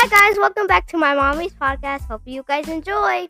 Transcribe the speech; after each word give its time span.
Hi, 0.00 0.06
guys. 0.06 0.38
Welcome 0.38 0.68
back 0.68 0.86
to 0.94 0.96
my 0.96 1.12
mommy's 1.12 1.52
podcast. 1.54 2.06
Hope 2.06 2.22
you 2.24 2.44
guys 2.46 2.68
enjoy. 2.68 3.26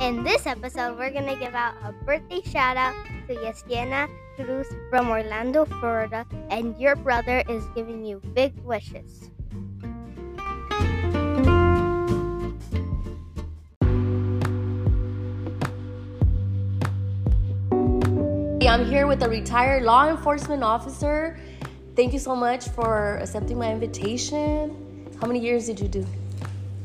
In 0.00 0.24
this 0.24 0.46
episode, 0.46 0.96
we're 0.96 1.12
going 1.12 1.28
to 1.28 1.36
give 1.36 1.54
out 1.54 1.74
a 1.84 1.92
birthday 2.06 2.40
shout 2.48 2.78
out 2.78 2.94
to 3.28 3.34
Yesenia 3.34 4.08
Cruz 4.36 4.68
from 4.88 5.10
Orlando, 5.10 5.66
Florida, 5.66 6.24
and 6.48 6.74
your 6.80 6.96
brother 6.96 7.44
is 7.50 7.62
giving 7.74 8.06
you 8.06 8.22
big 8.32 8.56
wishes. 8.64 9.28
I'm 18.72 18.86
here 18.86 19.06
with 19.06 19.22
a 19.22 19.28
retired 19.28 19.82
law 19.82 20.08
enforcement 20.08 20.64
officer. 20.64 21.38
Thank 21.94 22.14
you 22.14 22.18
so 22.18 22.34
much 22.34 22.70
for 22.70 23.18
accepting 23.18 23.58
my 23.58 23.70
invitation. 23.70 25.14
How 25.20 25.26
many 25.26 25.40
years 25.40 25.66
did 25.66 25.78
you 25.78 25.88
do? 25.88 26.06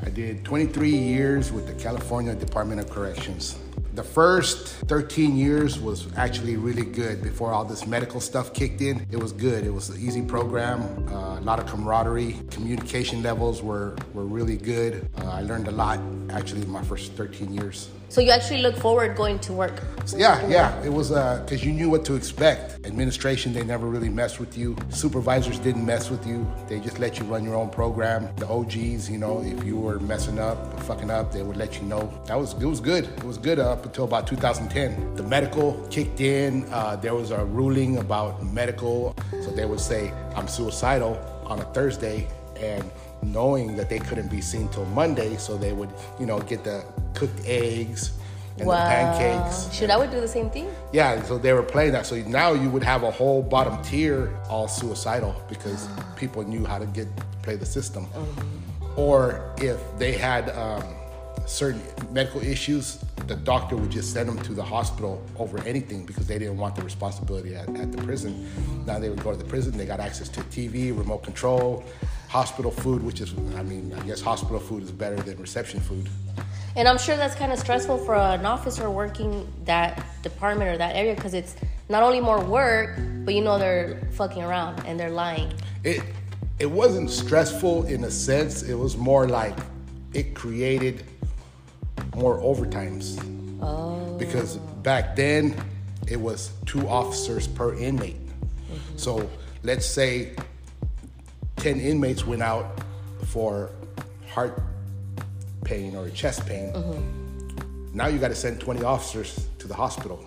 I 0.02 0.10
did 0.10 0.44
23 0.44 0.90
years 0.90 1.50
with 1.50 1.66
the 1.66 1.72
California 1.82 2.34
Department 2.34 2.82
of 2.82 2.90
Corrections. 2.90 3.58
The 3.94 4.02
first 4.02 4.68
13 4.86 5.34
years 5.34 5.78
was 5.80 6.14
actually 6.18 6.58
really 6.58 6.84
good 6.84 7.22
before 7.22 7.54
all 7.54 7.64
this 7.64 7.86
medical 7.86 8.20
stuff 8.20 8.52
kicked 8.52 8.82
in. 8.82 9.06
It 9.10 9.16
was 9.16 9.32
good. 9.32 9.64
It 9.64 9.72
was 9.72 9.88
an 9.88 9.98
easy 9.98 10.20
program, 10.20 11.08
uh, 11.08 11.38
a 11.38 11.40
lot 11.40 11.58
of 11.58 11.64
camaraderie. 11.64 12.36
Communication 12.50 13.22
levels 13.22 13.62
were, 13.62 13.96
were 14.12 14.26
really 14.26 14.58
good. 14.58 15.08
Uh, 15.22 15.30
I 15.30 15.40
learned 15.40 15.68
a 15.68 15.72
lot 15.72 16.00
actually 16.28 16.60
in 16.60 16.70
my 16.70 16.82
first 16.82 17.12
13 17.12 17.54
years. 17.54 17.88
So 18.10 18.22
you 18.22 18.30
actually 18.30 18.62
look 18.62 18.76
forward 18.76 19.16
going 19.16 19.38
to 19.40 19.52
work? 19.52 19.82
Yeah, 20.16 20.46
yeah. 20.48 20.82
It 20.82 20.88
was 20.88 21.10
because 21.10 21.62
uh, 21.62 21.66
you 21.66 21.72
knew 21.72 21.90
what 21.90 22.06
to 22.06 22.14
expect. 22.14 22.86
Administration, 22.86 23.52
they 23.52 23.62
never 23.62 23.86
really 23.86 24.08
messed 24.08 24.40
with 24.40 24.56
you. 24.56 24.76
Supervisors 24.88 25.58
didn't 25.58 25.84
mess 25.84 26.10
with 26.10 26.26
you. 26.26 26.50
They 26.68 26.80
just 26.80 26.98
let 26.98 27.18
you 27.18 27.26
run 27.26 27.44
your 27.44 27.54
own 27.54 27.68
program. 27.68 28.34
The 28.36 28.48
OGs, 28.48 29.10
you 29.10 29.18
know, 29.18 29.42
if 29.44 29.62
you 29.62 29.76
were 29.76 29.98
messing 30.00 30.38
up, 30.38 30.80
fucking 30.84 31.10
up, 31.10 31.32
they 31.32 31.42
would 31.42 31.58
let 31.58 31.76
you 31.76 31.82
know. 31.82 32.10
That 32.26 32.36
was 32.36 32.54
it 32.54 32.64
was 32.64 32.80
good. 32.80 33.04
It 33.04 33.24
was 33.24 33.36
good 33.36 33.58
up 33.58 33.84
until 33.84 34.04
about 34.04 34.26
2010. 34.26 35.14
The 35.14 35.22
medical 35.24 35.86
kicked 35.90 36.22
in. 36.22 36.64
Uh, 36.72 36.96
there 36.96 37.14
was 37.14 37.30
a 37.30 37.44
ruling 37.44 37.98
about 37.98 38.42
medical, 38.42 39.14
so 39.42 39.50
they 39.50 39.66
would 39.66 39.80
say 39.80 40.12
I'm 40.34 40.48
suicidal 40.48 41.18
on 41.44 41.58
a 41.58 41.64
Thursday 41.74 42.26
and 42.56 42.90
knowing 43.22 43.76
that 43.76 43.88
they 43.88 43.98
couldn't 43.98 44.30
be 44.30 44.40
seen 44.40 44.68
till 44.68 44.84
Monday, 44.86 45.36
so 45.36 45.56
they 45.56 45.72
would, 45.72 45.90
you 46.18 46.26
know, 46.26 46.40
get 46.40 46.64
the 46.64 46.84
cooked 47.18 47.40
eggs 47.44 48.12
and 48.58 48.66
wow. 48.66 48.84
the 48.84 49.18
pancakes. 49.18 49.72
Should 49.72 49.90
I 49.90 49.96
would 49.96 50.10
do 50.10 50.20
the 50.20 50.28
same 50.28 50.50
thing? 50.50 50.70
Yeah, 50.92 51.22
so 51.22 51.38
they 51.38 51.52
were 51.52 51.62
playing 51.62 51.92
that. 51.92 52.06
So 52.06 52.16
now 52.22 52.52
you 52.52 52.70
would 52.70 52.82
have 52.82 53.02
a 53.02 53.10
whole 53.10 53.42
bottom 53.42 53.80
tier 53.82 54.34
all 54.48 54.68
suicidal 54.68 55.34
because 55.48 55.88
people 56.16 56.42
knew 56.44 56.64
how 56.64 56.78
to 56.78 56.86
get 56.86 57.08
play 57.42 57.56
the 57.56 57.66
system. 57.66 58.06
Mm-hmm. 58.06 59.00
Or 59.00 59.54
if 59.58 59.80
they 59.98 60.12
had 60.12 60.50
um, 60.50 60.82
certain 61.46 61.82
medical 62.12 62.42
issues, 62.42 62.98
the 63.26 63.36
doctor 63.36 63.76
would 63.76 63.90
just 63.90 64.12
send 64.12 64.28
them 64.28 64.38
to 64.40 64.54
the 64.54 64.62
hospital 64.62 65.22
over 65.38 65.58
anything 65.64 66.04
because 66.04 66.26
they 66.26 66.38
didn't 66.38 66.56
want 66.56 66.74
the 66.74 66.82
responsibility 66.82 67.54
at, 67.54 67.68
at 67.76 67.92
the 67.92 68.02
prison. 68.02 68.48
Now 68.86 68.98
they 68.98 69.08
would 69.08 69.22
go 69.22 69.30
to 69.30 69.36
the 69.36 69.44
prison, 69.44 69.76
they 69.76 69.86
got 69.86 70.00
access 70.00 70.28
to 70.30 70.40
TV, 70.40 70.96
remote 70.96 71.22
control, 71.22 71.84
hospital 72.28 72.70
food, 72.70 73.02
which 73.02 73.20
is, 73.20 73.34
I 73.56 73.62
mean, 73.62 73.92
I 73.98 74.06
guess 74.06 74.20
hospital 74.20 74.60
food 74.60 74.82
is 74.82 74.92
better 74.92 75.16
than 75.16 75.38
reception 75.38 75.80
food. 75.80 76.08
And 76.76 76.86
I'm 76.86 76.98
sure 76.98 77.16
that's 77.16 77.34
kind 77.34 77.50
of 77.52 77.58
stressful 77.58 77.98
for 77.98 78.14
an 78.14 78.46
officer 78.46 78.90
working 78.90 79.50
that 79.64 80.04
department 80.22 80.70
or 80.70 80.78
that 80.78 80.94
area 80.94 81.14
because 81.14 81.34
it's 81.34 81.56
not 81.88 82.02
only 82.02 82.20
more 82.20 82.44
work, 82.44 83.00
but 83.24 83.34
you 83.34 83.40
know 83.40 83.58
they're 83.58 84.08
fucking 84.12 84.42
around 84.42 84.84
and 84.86 85.00
they're 85.00 85.10
lying. 85.10 85.52
It 85.82 86.02
it 86.58 86.66
wasn't 86.66 87.10
stressful 87.10 87.86
in 87.86 88.04
a 88.04 88.10
sense. 88.10 88.62
It 88.62 88.74
was 88.74 88.96
more 88.96 89.28
like 89.28 89.56
it 90.12 90.34
created 90.34 91.04
more 92.14 92.38
overtimes. 92.40 93.18
Oh. 93.62 94.16
Because 94.18 94.56
back 94.82 95.16
then 95.16 95.54
it 96.06 96.20
was 96.20 96.52
two 96.66 96.86
officers 96.88 97.46
per 97.46 97.74
inmate. 97.74 98.16
Mm-hmm. 98.16 98.96
So 98.96 99.30
let's 99.62 99.86
say 99.86 100.34
10 101.58 101.80
inmates 101.80 102.26
went 102.26 102.42
out 102.42 102.80
for 103.26 103.70
heart 104.28 104.62
pain 105.64 105.96
or 105.96 106.08
chest 106.10 106.46
pain. 106.46 106.72
Mm-hmm. 106.72 107.96
Now 107.96 108.06
you 108.06 108.18
got 108.18 108.28
to 108.28 108.34
send 108.34 108.60
20 108.60 108.84
officers 108.84 109.48
to 109.58 109.68
the 109.68 109.74
hospital. 109.74 110.24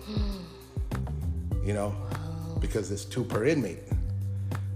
you 1.64 1.72
know, 1.72 1.88
wow. 1.88 2.58
because 2.60 2.90
it's 2.90 3.04
two 3.04 3.24
per 3.24 3.44
inmate. 3.44 3.78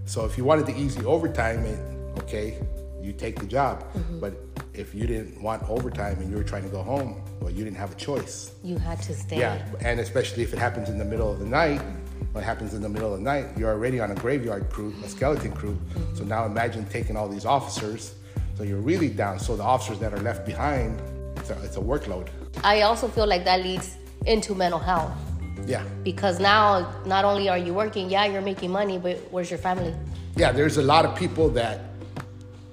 So 0.05 0.25
if 0.25 0.37
you 0.37 0.45
wanted 0.45 0.65
the 0.65 0.77
easy 0.77 1.03
overtime, 1.05 1.65
it, 1.65 1.79
okay, 2.19 2.57
you 3.01 3.11
take 3.13 3.39
the 3.39 3.45
job. 3.45 3.83
Mm-hmm. 3.93 4.19
But 4.19 4.33
if 4.73 4.95
you 4.95 5.05
didn't 5.05 5.41
want 5.41 5.69
overtime 5.69 6.19
and 6.19 6.29
you 6.29 6.37
were 6.37 6.43
trying 6.43 6.63
to 6.63 6.69
go 6.69 6.81
home, 6.81 7.21
well, 7.41 7.51
you 7.51 7.63
didn't 7.63 7.77
have 7.77 7.91
a 7.91 7.95
choice. 7.95 8.53
You 8.63 8.77
had 8.77 9.01
to 9.03 9.13
stay. 9.13 9.39
Yeah, 9.39 9.65
and 9.81 9.99
especially 9.99 10.43
if 10.43 10.53
it 10.53 10.59
happens 10.59 10.89
in 10.89 10.97
the 10.97 11.05
middle 11.05 11.31
of 11.31 11.39
the 11.39 11.45
night. 11.45 11.81
What 12.33 12.43
happens 12.43 12.73
in 12.73 12.81
the 12.81 12.89
middle 12.89 13.13
of 13.13 13.19
the 13.19 13.23
night? 13.23 13.57
You're 13.57 13.71
already 13.71 13.99
on 13.99 14.11
a 14.11 14.15
graveyard 14.15 14.69
crew, 14.69 14.93
a 15.03 15.09
skeleton 15.09 15.51
crew. 15.51 15.77
So 16.13 16.23
now 16.23 16.45
imagine 16.45 16.85
taking 16.85 17.17
all 17.17 17.27
these 17.27 17.45
officers. 17.45 18.15
So 18.55 18.63
you're 18.63 18.81
really 18.81 19.09
down. 19.09 19.39
So 19.39 19.55
the 19.55 19.63
officers 19.63 19.99
that 19.99 20.13
are 20.13 20.21
left 20.21 20.45
behind, 20.45 21.01
it's 21.37 21.49
a, 21.49 21.63
it's 21.63 21.77
a 21.77 21.81
workload. 21.81 22.27
I 22.63 22.81
also 22.81 23.07
feel 23.07 23.27
like 23.27 23.43
that 23.45 23.61
leads 23.63 23.97
into 24.25 24.53
mental 24.55 24.79
health. 24.79 25.11
Yeah. 25.65 25.83
Because 26.03 26.39
now, 26.39 26.93
not 27.05 27.25
only 27.25 27.49
are 27.49 27.57
you 27.57 27.73
working, 27.73 28.09
yeah, 28.09 28.25
you're 28.25 28.41
making 28.41 28.71
money, 28.71 28.97
but 28.97 29.17
where's 29.31 29.49
your 29.49 29.59
family? 29.59 29.93
Yeah, 30.35 30.51
there's 30.51 30.77
a 30.77 30.83
lot 30.83 31.05
of 31.05 31.15
people 31.15 31.49
that 31.49 31.81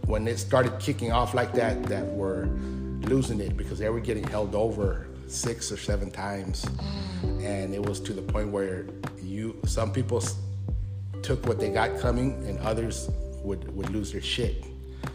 when 0.06 0.28
it 0.28 0.38
started 0.38 0.78
kicking 0.78 1.12
off 1.12 1.34
like 1.34 1.52
that, 1.54 1.82
that 1.84 2.04
were 2.06 2.48
losing 3.02 3.40
it 3.40 3.56
because 3.56 3.78
they 3.78 3.88
were 3.88 4.00
getting 4.00 4.24
held 4.24 4.54
over 4.54 5.06
six 5.26 5.72
or 5.72 5.76
seven 5.76 6.10
times, 6.10 6.66
and 7.22 7.74
it 7.74 7.84
was 7.84 8.00
to 8.00 8.12
the 8.12 8.22
point 8.22 8.50
where 8.50 8.86
you 9.34 9.56
some 9.66 9.92
people 9.92 10.22
took 11.22 11.46
what 11.46 11.58
they 11.58 11.70
got 11.70 11.98
coming, 11.98 12.32
and 12.46 12.58
others 12.60 13.10
would 13.42 13.74
would 13.76 13.90
lose 13.90 14.12
their 14.12 14.22
shit. 14.22 14.64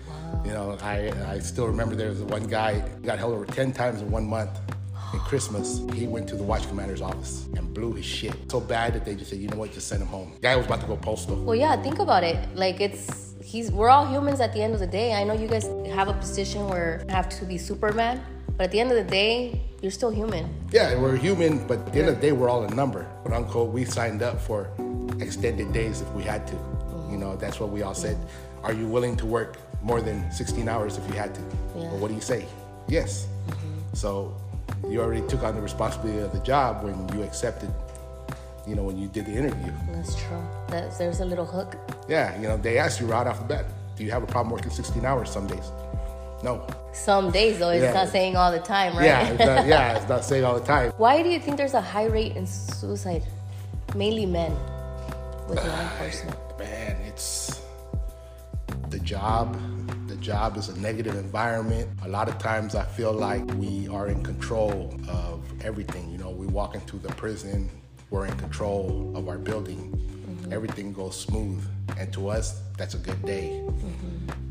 Wow. 0.08 0.44
You 0.46 0.52
know, 0.52 0.78
I 0.82 1.12
I 1.28 1.40
still 1.40 1.68
remember 1.68 1.96
there 1.96 2.10
was 2.10 2.22
one 2.22 2.48
guy 2.48 2.80
got 3.04 3.18
held 3.18 3.34
over 3.34 3.46
ten 3.46 3.72
times 3.72 4.02
in 4.02 4.12
one 4.12 4.28
month. 4.28 4.52
In 5.12 5.20
Christmas, 5.22 5.82
he 5.96 6.06
went 6.06 6.28
to 6.30 6.36
the 6.36 6.44
watch 6.44 6.68
commander's 6.68 7.02
office 7.02 7.48
and 7.56 7.74
blew 7.74 7.94
his 7.94 8.06
shit 8.06 8.36
so 8.52 8.60
bad 8.60 8.94
that 8.94 9.06
they 9.06 9.16
just 9.16 9.32
said, 9.32 9.40
"You 9.40 9.48
know 9.48 9.58
what? 9.58 9.74
Just 9.74 9.88
send 9.88 10.04
him 10.04 10.08
home." 10.08 10.34
The 10.36 10.42
guy 10.42 10.56
was 10.56 10.68
about 10.68 10.82
to 10.82 10.88
go 10.88 10.98
postal. 10.98 11.36
Well, 11.44 11.56
yeah, 11.56 11.82
think 11.82 11.98
about 11.98 12.24
it. 12.24 12.38
Like 12.56 12.80
it's 12.80 13.34
he's 13.44 13.72
we're 13.72 13.90
all 13.90 14.06
humans 14.06 14.40
at 14.40 14.54
the 14.54 14.62
end 14.62 14.74
of 14.76 14.80
the 14.80 14.88
day. 14.88 15.14
I 15.14 15.24
know 15.24 15.34
you 15.34 15.48
guys 15.48 15.66
have 15.96 16.10
a 16.10 16.14
position 16.14 16.68
where 16.70 17.04
you 17.08 17.14
have 17.14 17.28
to 17.40 17.46
be 17.46 17.58
Superman, 17.58 18.24
but 18.60 18.66
at 18.66 18.72
the 18.72 18.80
end 18.82 18.92
of 18.92 18.98
the 18.98 19.10
day, 19.10 19.58
you're 19.82 19.90
still 19.90 20.10
human. 20.10 20.54
Yeah, 20.70 21.00
we're 21.00 21.16
human, 21.16 21.66
but 21.66 21.80
at 21.80 21.94
the 21.94 22.00
end 22.00 22.10
of 22.10 22.16
the 22.16 22.22
day, 22.22 22.34
we're 22.34 22.50
all 22.50 22.66
a 22.66 22.76
number. 22.76 23.08
But 23.24 23.32
Uncle, 23.32 23.70
we 23.70 23.86
signed 23.86 24.22
up 24.22 24.38
for 24.42 24.70
extended 25.22 25.72
days 25.72 26.02
if 26.02 26.12
we 26.12 26.24
had 26.24 26.46
to. 26.48 26.56
Mm-hmm. 26.56 27.14
You 27.14 27.18
know, 27.20 27.38
that's 27.38 27.62
what 27.62 27.70
we 27.70 27.84
all 27.84 27.94
said. 27.94 28.18
Are 28.64 28.74
you 28.74 28.86
willing 28.86 29.16
to 29.16 29.26
work 29.26 29.56
more 29.82 30.02
than 30.02 30.30
16 30.30 30.68
hours 30.68 30.98
if 30.98 31.08
you 31.08 31.14
had 31.14 31.34
to? 31.36 31.42
Yeah. 31.74 31.84
Well, 31.84 32.00
what 32.00 32.10
do 32.10 32.16
you 32.16 32.20
say? 32.20 32.48
Yes. 32.90 33.30
Mm-hmm. 33.48 33.96
So 33.96 34.36
you 34.90 35.00
already 35.00 35.26
took 35.30 35.44
on 35.44 35.56
the 35.56 35.62
responsibility 35.62 36.20
of 36.20 36.34
the 36.34 36.42
job 36.42 36.84
when 36.84 37.08
you 37.18 37.24
accepted 37.24 37.72
you 38.68 38.76
know, 38.76 38.84
when 38.84 38.98
you 38.98 39.08
did 39.08 39.26
the 39.26 39.32
interview. 39.32 39.72
That's 39.94 40.16
true. 40.16 40.44
That's, 40.68 40.98
there's 40.98 41.22
a 41.22 41.26
little 41.26 41.46
hook. 41.46 41.78
Yeah, 42.10 42.36
you 42.42 42.50
know, 42.50 42.58
they 42.58 42.78
asked 42.78 43.00
you 43.00 43.08
right 43.08 43.26
off 43.26 43.40
the 43.40 43.46
bat, 43.46 43.66
do 43.96 44.04
you 44.04 44.12
have 44.12 44.22
a 44.22 44.28
problem 44.28 44.52
working 44.52 44.70
16 44.70 45.06
hours 45.06 45.32
some 45.32 45.48
days? 45.48 45.72
No. 46.44 46.66
Some 46.94 47.32
days, 47.32 47.60
though, 47.60 47.70
it's 47.70 47.84
yeah. 47.84 47.94
not 47.94 48.10
saying 48.10 48.36
all 48.36 48.52
the 48.52 48.60
time, 48.60 48.96
right? 48.96 49.06
Yeah, 49.06 49.30
it's 49.30 49.40
not, 49.40 49.68
yeah, 49.68 49.98
it's 49.98 50.10
not 50.10 50.26
saying 50.26 50.44
all 50.44 50.60
the 50.60 50.66
time. 50.66 50.92
Why 50.98 51.22
do 51.22 51.30
you 51.30 51.40
think 51.40 51.58
there's 51.58 51.74
a 51.74 51.82
high 51.82 52.06
rate 52.06 52.36
in 52.36 52.46
suicide? 52.48 53.24
Mainly 53.96 54.26
men 54.26 54.52
with 55.48 55.58
law 55.66 55.82
enforcement. 55.82 56.38
Man, 56.58 56.98
it's 57.08 57.62
the 58.90 59.00
job. 59.00 59.58
The 60.08 60.16
job 60.18 60.58
is 60.58 60.70
a 60.70 60.80
negative 60.80 61.16
environment. 61.16 61.90
A 62.04 62.08
lot 62.08 62.28
of 62.28 62.38
times 62.38 62.76
I 62.76 62.84
feel 62.84 63.14
like 63.14 63.46
we 63.56 63.88
are 63.88 64.08
in 64.08 64.24
control 64.24 64.94
of 65.08 65.42
everything. 65.64 66.10
You 66.12 66.18
know, 66.18 66.30
we 66.30 66.48
walk 66.48 66.76
into 66.76 66.98
the 66.98 67.10
prison, 67.10 67.70
we're 68.10 68.26
in 68.26 68.36
control 68.38 69.14
of 69.16 69.28
our 69.28 69.38
building. 69.38 69.92
Mm-hmm. 69.92 70.54
Everything 70.54 70.94
goes 70.94 71.20
smooth. 71.20 71.64
And 71.98 72.12
to 72.14 72.30
us, 72.30 72.62
that's 72.78 72.96
a 72.96 72.98
good 72.98 73.24
day. 73.26 73.62
Mm-hmm. 73.64 74.49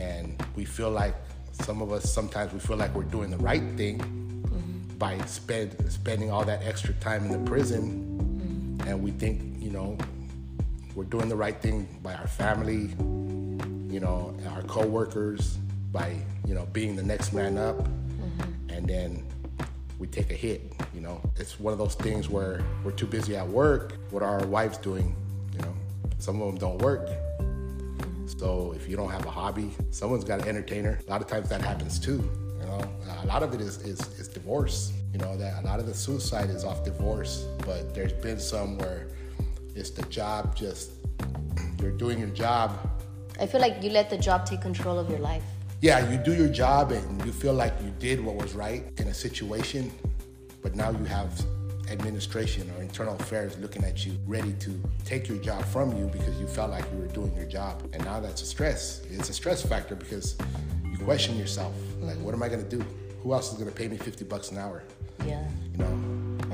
And 0.00 0.42
we 0.56 0.64
feel 0.64 0.90
like 0.90 1.14
some 1.52 1.82
of 1.82 1.92
us 1.92 2.10
sometimes 2.10 2.52
we 2.52 2.58
feel 2.58 2.76
like 2.76 2.94
we're 2.94 3.02
doing 3.02 3.30
the 3.30 3.36
right 3.36 3.62
thing 3.76 3.98
mm-hmm. 3.98 4.96
by 4.96 5.18
spend, 5.26 5.76
spending 5.90 6.30
all 6.30 6.44
that 6.44 6.62
extra 6.62 6.94
time 6.94 7.26
in 7.26 7.32
the 7.32 7.50
prison. 7.50 8.78
Mm-hmm. 8.78 8.88
And 8.88 9.02
we 9.02 9.10
think, 9.10 9.62
you 9.62 9.70
know, 9.70 9.98
we're 10.94 11.04
doing 11.04 11.28
the 11.28 11.36
right 11.36 11.60
thing 11.60 11.86
by 12.02 12.14
our 12.14 12.26
family, 12.26 12.94
you 13.92 14.00
know, 14.00 14.34
our 14.48 14.62
coworkers, 14.62 15.58
by, 15.92 16.16
you 16.46 16.54
know, 16.54 16.66
being 16.72 16.96
the 16.96 17.02
next 17.02 17.32
man 17.32 17.58
up. 17.58 17.76
Mm-hmm. 17.76 18.70
And 18.70 18.88
then 18.88 19.24
we 19.98 20.06
take 20.06 20.30
a 20.30 20.34
hit. 20.34 20.72
You 20.94 21.02
know, 21.02 21.20
it's 21.36 21.60
one 21.60 21.72
of 21.72 21.78
those 21.78 21.94
things 21.94 22.28
where 22.28 22.64
we're 22.84 22.92
too 22.92 23.06
busy 23.06 23.36
at 23.36 23.46
work. 23.46 23.98
What 24.10 24.22
are 24.22 24.40
our 24.40 24.46
wives 24.46 24.78
doing? 24.78 25.14
You 25.52 25.58
know, 25.60 25.74
some 26.18 26.40
of 26.40 26.48
them 26.48 26.58
don't 26.58 26.78
work. 26.78 27.08
So 28.38 28.72
if 28.76 28.88
you 28.88 28.96
don't 28.96 29.10
have 29.10 29.26
a 29.26 29.30
hobby, 29.30 29.70
someone's 29.90 30.24
got 30.24 30.40
an 30.42 30.48
entertainer. 30.48 30.98
A 31.06 31.10
lot 31.10 31.20
of 31.20 31.26
times 31.26 31.48
that 31.48 31.60
happens 31.60 31.98
too. 31.98 32.28
You 32.60 32.66
know, 32.66 32.80
a 33.22 33.26
lot 33.26 33.42
of 33.42 33.54
it 33.54 33.60
is, 33.60 33.78
is, 33.82 34.00
is 34.18 34.28
divorce. 34.28 34.92
You 35.12 35.18
know, 35.18 35.36
that 35.36 35.62
a 35.62 35.66
lot 35.66 35.80
of 35.80 35.86
the 35.86 35.94
suicide 35.94 36.50
is 36.50 36.64
off 36.64 36.84
divorce, 36.84 37.46
but 37.66 37.94
there's 37.94 38.12
been 38.12 38.38
some 38.38 38.78
where 38.78 39.08
it's 39.74 39.90
the 39.90 40.02
job 40.02 40.54
just, 40.54 40.92
you're 41.80 41.90
doing 41.90 42.18
your 42.18 42.28
job. 42.28 42.78
I 43.40 43.46
feel 43.46 43.60
like 43.60 43.82
you 43.82 43.90
let 43.90 44.10
the 44.10 44.18
job 44.18 44.46
take 44.46 44.60
control 44.60 44.98
of 44.98 45.10
your 45.10 45.18
life. 45.18 45.44
Yeah, 45.80 46.10
you 46.10 46.18
do 46.18 46.34
your 46.34 46.48
job 46.48 46.92
and 46.92 47.24
you 47.24 47.32
feel 47.32 47.54
like 47.54 47.72
you 47.82 47.90
did 47.98 48.22
what 48.22 48.36
was 48.36 48.54
right 48.54 48.84
in 48.98 49.08
a 49.08 49.14
situation, 49.14 49.90
but 50.62 50.76
now 50.76 50.90
you 50.90 51.04
have 51.04 51.32
administration 51.90 52.70
or 52.76 52.82
internal 52.82 53.14
affairs 53.16 53.58
looking 53.58 53.84
at 53.84 54.06
you, 54.06 54.12
ready 54.26 54.52
to 54.60 54.80
take 55.04 55.28
your 55.28 55.38
job 55.38 55.64
from 55.66 55.96
you 55.96 56.06
because 56.06 56.38
you 56.40 56.46
felt 56.46 56.70
like 56.70 56.84
you 56.92 56.98
were 56.98 57.08
doing 57.08 57.34
your 57.34 57.46
job. 57.46 57.82
And 57.92 58.04
now 58.04 58.20
that's 58.20 58.42
a 58.42 58.46
stress. 58.46 59.02
It's 59.10 59.28
a 59.28 59.32
stress 59.32 59.62
factor 59.62 59.94
because 59.94 60.36
you 60.84 60.98
question 60.98 61.36
yourself. 61.36 61.74
Like, 62.00 62.18
what 62.18 62.34
am 62.34 62.42
I 62.42 62.48
gonna 62.48 62.62
do? 62.62 62.84
Who 63.22 63.32
else 63.32 63.52
is 63.52 63.58
gonna 63.58 63.70
pay 63.70 63.88
me 63.88 63.96
50 63.96 64.24
bucks 64.24 64.50
an 64.50 64.58
hour? 64.58 64.82
Yeah. 65.26 65.44
You 65.72 65.78
know, 65.78 65.90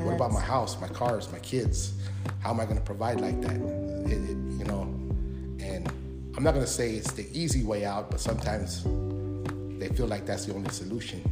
what 0.02 0.14
about 0.14 0.32
my 0.32 0.40
house, 0.40 0.80
my 0.80 0.88
cars, 0.88 1.30
my 1.30 1.38
kids? 1.40 1.92
How 2.40 2.50
am 2.50 2.60
I 2.60 2.64
gonna 2.64 2.80
provide 2.80 3.20
like 3.20 3.40
that? 3.42 3.56
It, 3.56 4.30
it, 4.30 4.36
you 4.58 4.64
know, 4.64 4.82
and 5.60 5.90
I'm 6.36 6.42
not 6.42 6.54
gonna 6.54 6.66
say 6.66 6.94
it's 6.94 7.12
the 7.12 7.26
easy 7.32 7.62
way 7.62 7.84
out, 7.84 8.10
but 8.10 8.20
sometimes 8.20 8.84
they 9.78 9.88
feel 9.88 10.06
like 10.06 10.24
that's 10.26 10.46
the 10.46 10.54
only 10.54 10.70
solution. 10.70 11.22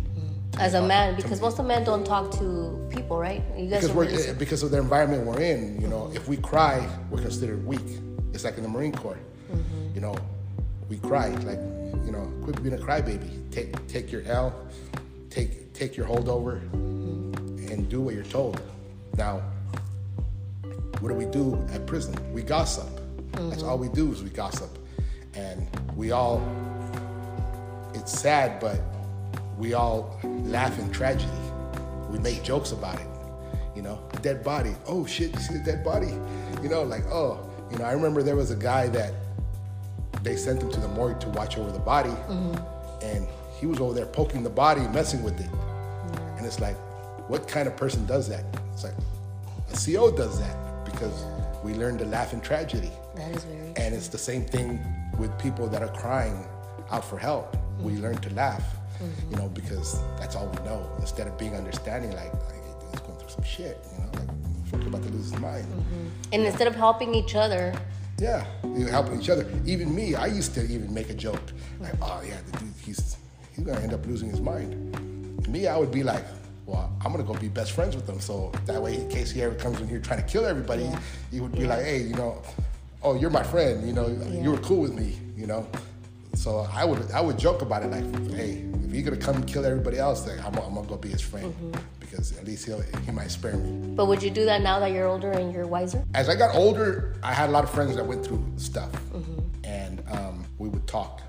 As 0.58 0.74
a 0.74 0.82
man, 0.82 1.16
because 1.16 1.40
most 1.40 1.58
of 1.58 1.66
men 1.66 1.84
don't 1.84 2.04
talk 2.04 2.30
to 2.38 2.88
people, 2.90 3.18
right? 3.18 3.42
You 3.56 3.68
guys 3.68 3.82
because 3.82 3.92
we're 3.92 4.06
really- 4.06 4.28
eh, 4.28 4.32
because 4.34 4.62
of 4.62 4.70
the 4.70 4.78
environment 4.78 5.26
we're 5.26 5.40
in. 5.40 5.80
You 5.80 5.88
know, 5.88 6.10
if 6.14 6.28
we 6.28 6.36
cry, 6.36 6.88
we're 7.10 7.20
considered 7.20 7.66
weak. 7.66 8.00
It's 8.32 8.44
like 8.44 8.56
in 8.56 8.62
the 8.62 8.68
Marine 8.68 8.92
Corps. 8.92 9.18
Mm-hmm. 9.52 9.94
You 9.94 10.00
know, 10.00 10.16
we 10.88 10.98
cry 10.98 11.28
like 11.28 11.60
you 12.04 12.12
know, 12.12 12.30
quit 12.42 12.62
being 12.62 12.74
a 12.74 12.78
crybaby. 12.78 13.50
Take 13.50 13.86
take 13.88 14.12
your 14.12 14.22
L, 14.26 14.54
take 15.30 15.72
take 15.72 15.96
your 15.96 16.06
holdover, 16.06 16.60
mm-hmm. 16.70 17.72
and 17.72 17.88
do 17.88 18.00
what 18.00 18.14
you're 18.14 18.24
told. 18.24 18.60
Now, 19.16 19.42
what 21.00 21.08
do 21.08 21.14
we 21.14 21.26
do 21.26 21.64
at 21.72 21.86
prison? 21.86 22.14
We 22.32 22.42
gossip. 22.42 22.88
That's 23.32 23.56
mm-hmm. 23.56 23.68
all 23.68 23.78
we 23.78 23.88
do 23.88 24.12
is 24.12 24.22
we 24.22 24.30
gossip, 24.30 24.78
and 25.34 25.66
we 25.96 26.12
all. 26.12 26.42
It's 27.94 28.12
sad, 28.12 28.60
but 28.60 28.80
we 29.58 29.74
all 29.74 30.18
laugh 30.24 30.78
in 30.78 30.90
tragedy. 30.90 31.30
We 32.10 32.18
make 32.18 32.42
jokes 32.42 32.72
about 32.72 33.00
it. 33.00 33.06
You 33.74 33.82
know, 33.82 33.98
a 34.12 34.16
dead 34.18 34.44
body. 34.44 34.74
Oh 34.86 35.04
shit, 35.04 35.32
you 35.32 35.40
see 35.40 35.54
the 35.54 35.64
dead 35.64 35.84
body? 35.84 36.14
You 36.62 36.68
know, 36.68 36.82
like 36.82 37.04
oh, 37.06 37.48
you 37.70 37.78
know. 37.78 37.84
I 37.84 37.92
remember 37.92 38.22
there 38.22 38.36
was 38.36 38.50
a 38.50 38.56
guy 38.56 38.88
that 38.88 39.12
they 40.22 40.36
sent 40.36 40.62
him 40.62 40.70
to 40.70 40.80
the 40.80 40.88
morgue 40.88 41.20
to 41.20 41.28
watch 41.30 41.58
over 41.58 41.72
the 41.72 41.78
body, 41.80 42.10
mm-hmm. 42.10 43.04
and 43.04 43.26
he 43.58 43.66
was 43.66 43.80
over 43.80 43.94
there 43.94 44.06
poking 44.06 44.42
the 44.42 44.50
body, 44.50 44.82
messing 44.88 45.22
with 45.22 45.40
it. 45.40 45.50
And 46.36 46.46
it's 46.46 46.60
like, 46.60 46.76
what 47.28 47.48
kind 47.48 47.66
of 47.66 47.76
person 47.76 48.04
does 48.06 48.28
that? 48.28 48.44
It's 48.72 48.84
like 48.84 48.94
a 49.72 49.76
CO 49.76 50.10
does 50.10 50.38
that 50.38 50.84
because 50.84 51.24
we 51.64 51.74
learn 51.74 51.98
to 51.98 52.04
laugh 52.04 52.32
in 52.32 52.40
tragedy. 52.40 52.90
That 53.16 53.34
is 53.34 53.44
very. 53.44 53.72
And 53.76 53.94
it's 53.94 54.08
the 54.08 54.18
same 54.18 54.44
thing 54.44 54.84
with 55.18 55.36
people 55.38 55.66
that 55.68 55.82
are 55.82 55.92
crying 55.96 56.46
out 56.90 57.04
for 57.04 57.18
help. 57.18 57.56
We 57.80 57.92
mm-hmm. 57.92 58.02
learn 58.02 58.16
to 58.18 58.34
laugh, 58.34 58.64
Mm-hmm. 59.02 59.30
you 59.30 59.36
know, 59.38 59.48
because 59.48 60.00
that's 60.18 60.36
all 60.36 60.46
we 60.48 60.62
know. 60.64 60.88
Instead 61.00 61.26
of 61.26 61.36
being 61.38 61.54
understanding, 61.54 62.12
like, 62.12 62.32
like 62.32 62.62
he's 62.90 63.00
going 63.00 63.18
through 63.18 63.28
some 63.28 63.44
shit, 63.44 63.78
you 63.92 63.98
know, 64.04 64.10
like 64.18 64.28
fucking 64.70 64.86
about 64.86 65.02
to 65.02 65.08
lose 65.10 65.30
his 65.30 65.40
mind. 65.40 65.66
Mm-hmm. 65.66 66.08
And 66.32 66.42
instead 66.44 66.66
of 66.68 66.74
helping 66.74 67.14
each 67.14 67.34
other, 67.34 67.74
Yeah, 68.20 68.46
you're 68.76 68.88
helping 68.90 69.20
each 69.20 69.28
other. 69.30 69.44
Even 69.66 69.92
me, 69.94 70.14
I 70.14 70.26
used 70.26 70.54
to 70.54 70.62
even 70.64 70.92
make 70.94 71.10
a 71.10 71.14
joke, 71.14 71.42
like, 71.80 71.94
oh 72.00 72.22
yeah, 72.26 72.38
the 72.46 72.58
dude, 72.58 72.74
he's 72.84 73.16
he's 73.54 73.64
gonna 73.64 73.80
end 73.80 73.92
up 73.92 74.06
losing 74.06 74.30
his 74.30 74.40
mind. 74.40 75.48
Me, 75.48 75.66
I 75.66 75.76
would 75.76 75.90
be 75.90 76.02
like, 76.04 76.24
well, 76.66 76.90
I'm 77.04 77.10
gonna 77.12 77.24
go 77.24 77.34
be 77.34 77.48
best 77.48 77.72
friends 77.72 77.96
with 77.96 78.08
him, 78.08 78.20
so 78.20 78.52
that 78.66 78.80
way, 78.80 78.94
in 78.94 79.08
case 79.08 79.30
he 79.32 79.42
ever 79.42 79.56
comes 79.56 79.80
in 79.80 79.88
here 79.88 79.98
trying 80.00 80.22
to 80.22 80.28
kill 80.28 80.46
everybody, 80.46 80.88
he 81.32 81.40
would 81.40 81.52
be 81.52 81.66
like, 81.66 81.84
hey, 81.84 81.98
you 82.02 82.14
know, 82.14 82.40
oh, 83.02 83.14
you're 83.16 83.30
my 83.30 83.42
friend, 83.42 83.84
you 83.86 83.92
know, 83.92 84.06
you 84.30 84.50
were 84.50 84.58
cool 84.58 84.80
with 84.80 84.94
me, 84.94 85.18
you 85.36 85.46
know. 85.46 85.66
So 86.34 86.66
I 86.72 86.84
would 86.84 87.10
I 87.10 87.20
would 87.20 87.38
joke 87.38 87.62
about 87.62 87.82
it 87.82 87.90
like, 87.90 88.06
hey, 88.34 88.64
he's 88.94 89.04
gonna 89.04 89.16
come 89.16 89.36
and 89.36 89.46
kill 89.46 89.64
everybody 89.64 89.98
else, 89.98 90.26
like, 90.26 90.38
I'm, 90.38 90.54
I'm 90.58 90.74
gonna 90.74 90.86
go 90.86 90.96
be 90.96 91.08
his 91.08 91.20
friend 91.20 91.76
because 92.00 92.36
at 92.38 92.44
least 92.44 92.66
he'll 92.66 92.80
he 92.80 93.10
might 93.10 93.30
spare 93.30 93.56
me. 93.56 93.94
but 93.94 94.06
would 94.06 94.22
you 94.22 94.30
do 94.30 94.44
that 94.44 94.62
now 94.62 94.78
that 94.78 94.92
you're 94.92 95.06
older 95.06 95.32
and 95.32 95.52
you're 95.52 95.66
wiser? 95.66 96.04
As 96.14 96.28
I 96.28 96.36
got 96.36 96.54
older, 96.54 97.14
I 97.22 97.32
had 97.32 97.48
a 97.48 97.52
lot 97.52 97.64
of 97.64 97.70
friends 97.70 97.96
that 97.96 98.06
went 98.06 98.24
through 98.24 98.44
stuff, 98.56 98.90
and 99.64 100.02
um, 100.10 100.44
we 100.58 100.68
would 100.68 100.86
talk, 100.86 101.22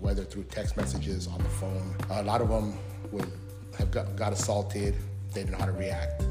whether 0.00 0.24
through 0.24 0.44
text 0.44 0.76
messages, 0.76 1.26
on 1.28 1.38
the 1.38 1.48
phone. 1.48 1.94
A 2.10 2.22
lot 2.22 2.40
of 2.40 2.48
them 2.48 2.74
would 3.12 3.30
have 3.78 3.90
got, 3.90 4.16
got 4.16 4.32
assaulted. 4.32 4.94
They 5.32 5.42
didn't 5.42 5.52
know 5.52 5.58
how 5.58 5.66
to 5.66 5.72
react. 5.72 6.22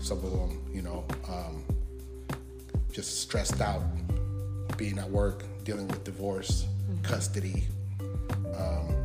Some 0.00 0.18
of 0.18 0.30
them, 0.30 0.62
you 0.72 0.82
know, 0.82 1.04
um, 1.28 1.64
just 2.92 3.20
stressed 3.20 3.60
out, 3.60 3.82
being 4.76 4.98
at 4.98 5.10
work, 5.10 5.44
dealing 5.64 5.88
with 5.88 6.04
divorce, 6.04 6.66
custody. 7.02 7.64
Um, 8.56 8.99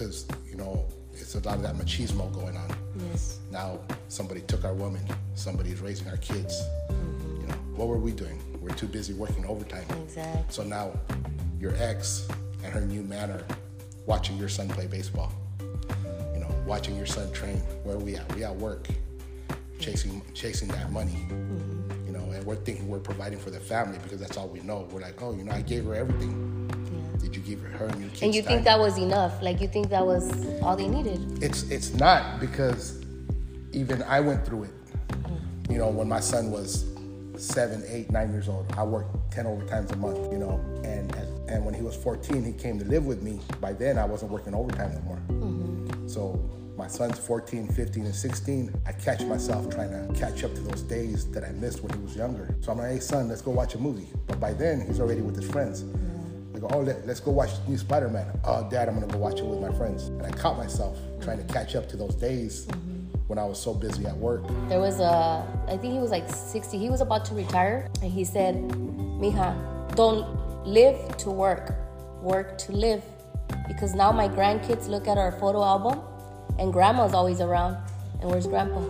because 0.00 0.26
you 0.48 0.56
know 0.56 0.86
it's 1.12 1.34
a 1.34 1.40
lot 1.40 1.56
of 1.56 1.62
that 1.62 1.74
machismo 1.74 2.32
going 2.32 2.56
on. 2.56 2.74
Yes. 3.10 3.40
Now 3.50 3.80
somebody 4.08 4.40
took 4.40 4.64
our 4.64 4.72
woman. 4.72 5.02
Somebody's 5.34 5.80
raising 5.80 6.08
our 6.08 6.16
kids. 6.16 6.58
Mm-hmm. 6.88 7.42
You 7.42 7.46
know, 7.48 7.54
what 7.76 7.88
were 7.88 7.98
we 7.98 8.12
doing? 8.12 8.40
We're 8.62 8.74
too 8.74 8.86
busy 8.86 9.12
working 9.12 9.44
overtime. 9.44 9.84
Exactly. 10.04 10.44
So 10.48 10.62
now 10.62 10.98
your 11.60 11.74
ex 11.76 12.26
and 12.64 12.72
her 12.72 12.80
new 12.80 13.02
man 13.02 13.30
are 13.30 13.44
watching 14.06 14.38
your 14.38 14.48
son 14.48 14.68
play 14.68 14.86
baseball. 14.86 15.32
You 16.32 16.40
know, 16.40 16.48
watching 16.66 16.96
your 16.96 17.06
son 17.06 17.30
train. 17.32 17.58
Where 17.84 17.96
are 17.96 17.98
we 17.98 18.16
at? 18.16 18.34
We 18.34 18.42
at 18.44 18.56
work, 18.56 18.88
chasing 19.78 20.22
chasing 20.32 20.68
that 20.68 20.90
money. 20.90 21.26
Mm-hmm. 21.28 22.06
You 22.06 22.12
know, 22.12 22.30
and 22.30 22.42
we're 22.46 22.56
thinking 22.56 22.88
we're 22.88 23.00
providing 23.00 23.38
for 23.38 23.50
the 23.50 23.60
family 23.60 23.98
because 24.02 24.18
that's 24.18 24.38
all 24.38 24.48
we 24.48 24.60
know. 24.60 24.88
We're 24.90 25.02
like, 25.02 25.20
oh, 25.20 25.34
you 25.34 25.44
know, 25.44 25.52
I 25.52 25.60
gave 25.60 25.84
her 25.84 25.94
everything. 25.94 26.59
You 27.32 27.40
give 27.40 27.60
her 27.62 27.86
and 27.86 28.00
your 28.00 28.10
kids 28.10 28.22
And 28.22 28.34
you 28.34 28.42
time? 28.42 28.48
think 28.50 28.64
that 28.64 28.78
was 28.78 28.98
enough? 28.98 29.40
Like 29.42 29.60
you 29.60 29.68
think 29.68 29.88
that 29.90 30.04
was 30.04 30.30
all 30.62 30.76
they 30.76 30.88
needed? 30.88 31.42
it's 31.42 31.62
it's 31.70 31.94
not 31.94 32.40
because 32.40 33.00
even 33.72 34.02
I 34.02 34.20
went 34.20 34.44
through 34.44 34.64
it. 34.64 34.70
You 35.68 35.78
know, 35.78 35.88
when 35.88 36.08
my 36.08 36.18
son 36.20 36.50
was 36.50 36.84
seven, 37.36 37.84
eight, 37.88 38.10
nine 38.10 38.32
years 38.32 38.48
old, 38.48 38.66
I 38.76 38.82
worked 38.82 39.30
ten 39.30 39.44
overtimes 39.46 39.92
a 39.92 39.96
month. 39.96 40.32
You 40.32 40.38
know, 40.38 40.60
and 40.84 41.14
and 41.48 41.64
when 41.64 41.74
he 41.74 41.82
was 41.82 41.94
fourteen, 41.94 42.44
he 42.44 42.52
came 42.52 42.78
to 42.80 42.84
live 42.84 43.06
with 43.06 43.22
me. 43.22 43.40
By 43.60 43.72
then, 43.72 43.96
I 43.98 44.04
wasn't 44.04 44.32
working 44.32 44.54
overtime 44.54 44.92
no 44.94 45.00
more. 45.02 45.20
Mm-hmm. 45.28 46.08
So 46.08 46.40
my 46.76 46.86
son's 46.88 47.18
14, 47.18 47.68
15, 47.68 48.06
and 48.06 48.14
16. 48.14 48.72
I 48.86 48.92
catch 48.92 49.20
myself 49.24 49.68
trying 49.68 49.90
to 49.90 50.18
catch 50.18 50.42
up 50.44 50.54
to 50.54 50.60
those 50.62 50.80
days 50.82 51.30
that 51.30 51.44
I 51.44 51.50
missed 51.50 51.82
when 51.82 51.92
he 51.92 51.98
was 52.02 52.16
younger. 52.16 52.56
So 52.62 52.72
I'm 52.72 52.78
like, 52.78 52.92
hey 52.92 53.00
son, 53.00 53.28
let's 53.28 53.42
go 53.42 53.50
watch 53.50 53.74
a 53.74 53.78
movie. 53.78 54.08
But 54.26 54.40
by 54.40 54.54
then, 54.54 54.80
he's 54.86 54.98
already 54.98 55.20
with 55.20 55.36
his 55.36 55.48
friends. 55.50 55.84
I 56.60 56.68
go, 56.68 56.76
oh, 56.76 56.80
let, 56.82 57.08
us 57.08 57.20
go 57.20 57.30
watch 57.30 57.52
new 57.66 57.78
Spider-Man. 57.78 58.38
Oh, 58.44 58.68
Dad, 58.68 58.86
I'm 58.88 58.94
gonna 59.00 59.10
go 59.10 59.16
watch 59.16 59.38
it 59.38 59.46
with 59.46 59.60
my 59.60 59.72
friends. 59.78 60.08
And 60.08 60.26
I 60.26 60.30
caught 60.30 60.58
myself 60.58 60.98
trying 61.22 61.38
to 61.38 61.52
catch 61.52 61.74
up 61.74 61.88
to 61.88 61.96
those 61.96 62.14
days 62.14 62.68
when 63.28 63.38
I 63.38 63.46
was 63.46 63.58
so 63.58 63.72
busy 63.72 64.04
at 64.04 64.14
work. 64.14 64.42
There 64.68 64.78
was 64.78 65.00
a, 65.00 65.46
I 65.68 65.78
think 65.78 65.94
he 65.94 66.00
was 66.00 66.10
like 66.10 66.28
60. 66.28 66.76
He 66.76 66.90
was 66.90 67.00
about 67.00 67.24
to 67.26 67.34
retire, 67.34 67.88
and 68.02 68.12
he 68.12 68.24
said, 68.24 68.56
"Mija, 68.56 69.94
don't 69.94 70.66
live 70.66 71.16
to 71.18 71.30
work, 71.30 71.72
work 72.20 72.58
to 72.58 72.72
live, 72.72 73.02
because 73.66 73.94
now 73.94 74.12
my 74.12 74.28
grandkids 74.28 74.86
look 74.86 75.08
at 75.08 75.16
our 75.16 75.32
photo 75.32 75.64
album, 75.64 76.02
and 76.58 76.74
grandma's 76.74 77.14
always 77.14 77.40
around, 77.40 77.78
and 78.20 78.30
where's 78.30 78.46
grandpa? 78.46 78.80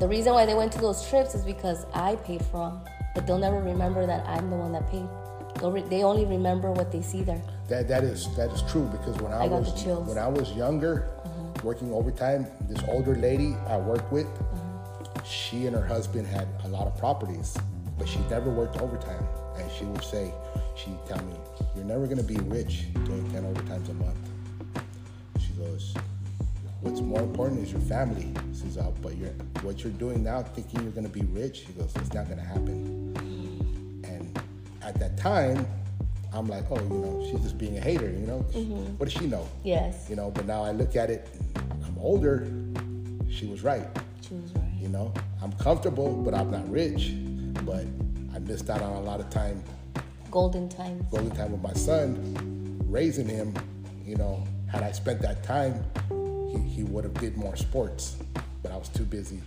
The 0.00 0.08
reason 0.08 0.32
why 0.32 0.46
they 0.46 0.54
went 0.54 0.72
to 0.72 0.80
those 0.80 1.08
trips 1.08 1.36
is 1.36 1.44
because 1.44 1.86
I 1.94 2.16
paid 2.16 2.44
for 2.46 2.70
them, 2.70 2.80
but 3.14 3.24
they'll 3.24 3.38
never 3.38 3.60
remember 3.60 4.04
that 4.04 4.26
I'm 4.26 4.50
the 4.50 4.56
one 4.56 4.72
that 4.72 4.90
paid. 4.90 5.06
They 5.60 6.02
only 6.02 6.24
remember 6.26 6.70
what 6.70 6.92
they 6.92 7.02
see 7.02 7.22
there. 7.22 7.42
That 7.68 7.88
that 7.88 8.04
is 8.04 8.28
that 8.36 8.50
is 8.52 8.62
true 8.70 8.88
because 8.92 9.16
when 9.20 9.32
I, 9.32 9.44
I 9.44 9.48
was 9.48 9.84
when 9.84 10.18
I 10.18 10.28
was 10.28 10.52
younger, 10.52 11.08
working 11.64 11.92
overtime, 11.92 12.46
this 12.68 12.82
older 12.88 13.14
lady 13.16 13.54
I 13.66 13.76
worked 13.78 14.12
with, 14.12 14.26
Uh-huh. 14.26 15.22
she 15.24 15.66
and 15.66 15.74
her 15.74 15.84
husband 15.86 16.26
had 16.26 16.46
a 16.64 16.68
lot 16.68 16.86
of 16.86 16.96
properties, 16.98 17.56
but 17.98 18.06
she 18.08 18.18
never 18.30 18.50
worked 18.50 18.80
overtime. 18.80 19.24
And 19.58 19.70
she 19.72 19.84
would 19.86 20.04
say, 20.04 20.32
she'd 20.76 20.98
tell 21.08 21.22
me, 21.24 21.34
"You're 21.74 21.84
never 21.86 22.06
gonna 22.06 22.22
be 22.22 22.36
rich 22.56 22.86
doing 23.04 23.24
ten 23.32 23.42
overtimes 23.50 23.88
a 23.88 23.94
month." 23.94 24.18
She 25.40 25.52
goes, 25.54 25.94
"What's 26.82 27.00
more 27.00 27.20
important 27.22 27.62
is 27.64 27.72
your 27.72 27.80
family." 27.82 28.28
She 28.52 28.60
says, 28.68 28.78
oh, 28.78 28.92
"But 29.02 29.16
you're 29.16 29.32
what 29.62 29.82
you're 29.82 29.92
doing 30.04 30.22
now, 30.22 30.42
thinking 30.42 30.82
you're 30.82 30.92
gonna 30.92 31.08
be 31.08 31.24
rich." 31.32 31.64
She 31.66 31.72
goes, 31.72 31.90
"It's 31.96 32.12
not 32.12 32.28
gonna 32.28 32.42
happen." 32.54 33.05
At 34.86 35.00
that 35.00 35.16
time, 35.18 35.66
I'm 36.32 36.46
like, 36.46 36.64
oh, 36.70 36.78
you 36.78 36.88
know, 36.88 37.26
she's 37.28 37.40
just 37.40 37.58
being 37.58 37.76
a 37.76 37.80
hater, 37.80 38.08
you 38.08 38.24
know? 38.24 38.46
Mm-hmm. 38.52 38.96
What 38.98 39.08
does 39.08 39.12
she 39.14 39.26
know? 39.26 39.44
Yes. 39.64 40.06
You 40.08 40.14
know, 40.14 40.30
but 40.30 40.46
now 40.46 40.62
I 40.62 40.70
look 40.70 40.94
at 40.94 41.10
it, 41.10 41.28
I'm 41.84 41.98
older, 41.98 42.46
she 43.28 43.46
was 43.46 43.62
right. 43.64 43.88
She 44.26 44.34
was 44.34 44.52
right. 44.54 44.64
You 44.80 44.88
know, 44.88 45.12
I'm 45.42 45.50
comfortable, 45.54 46.12
but 46.22 46.34
I'm 46.34 46.52
not 46.52 46.70
rich. 46.70 47.14
But 47.64 47.84
I 48.32 48.38
missed 48.38 48.70
out 48.70 48.80
on 48.80 48.92
a 48.92 49.00
lot 49.00 49.18
of 49.18 49.28
time, 49.28 49.60
Golden 50.30 50.68
times. 50.68 51.04
golden 51.10 51.34
time 51.34 51.50
with 51.50 51.62
my 51.62 51.72
son, 51.72 52.80
raising 52.86 53.28
him. 53.28 53.54
You 54.04 54.14
know, 54.14 54.44
had 54.70 54.84
I 54.84 54.92
spent 54.92 55.20
that 55.22 55.42
time, 55.42 55.84
he, 56.48 56.58
he 56.60 56.82
would 56.84 57.02
have 57.02 57.14
did 57.14 57.36
more 57.36 57.56
sports. 57.56 58.18
But 58.62 58.70
I 58.70 58.76
was 58.76 58.88
too 58.88 59.04
busy 59.04 59.40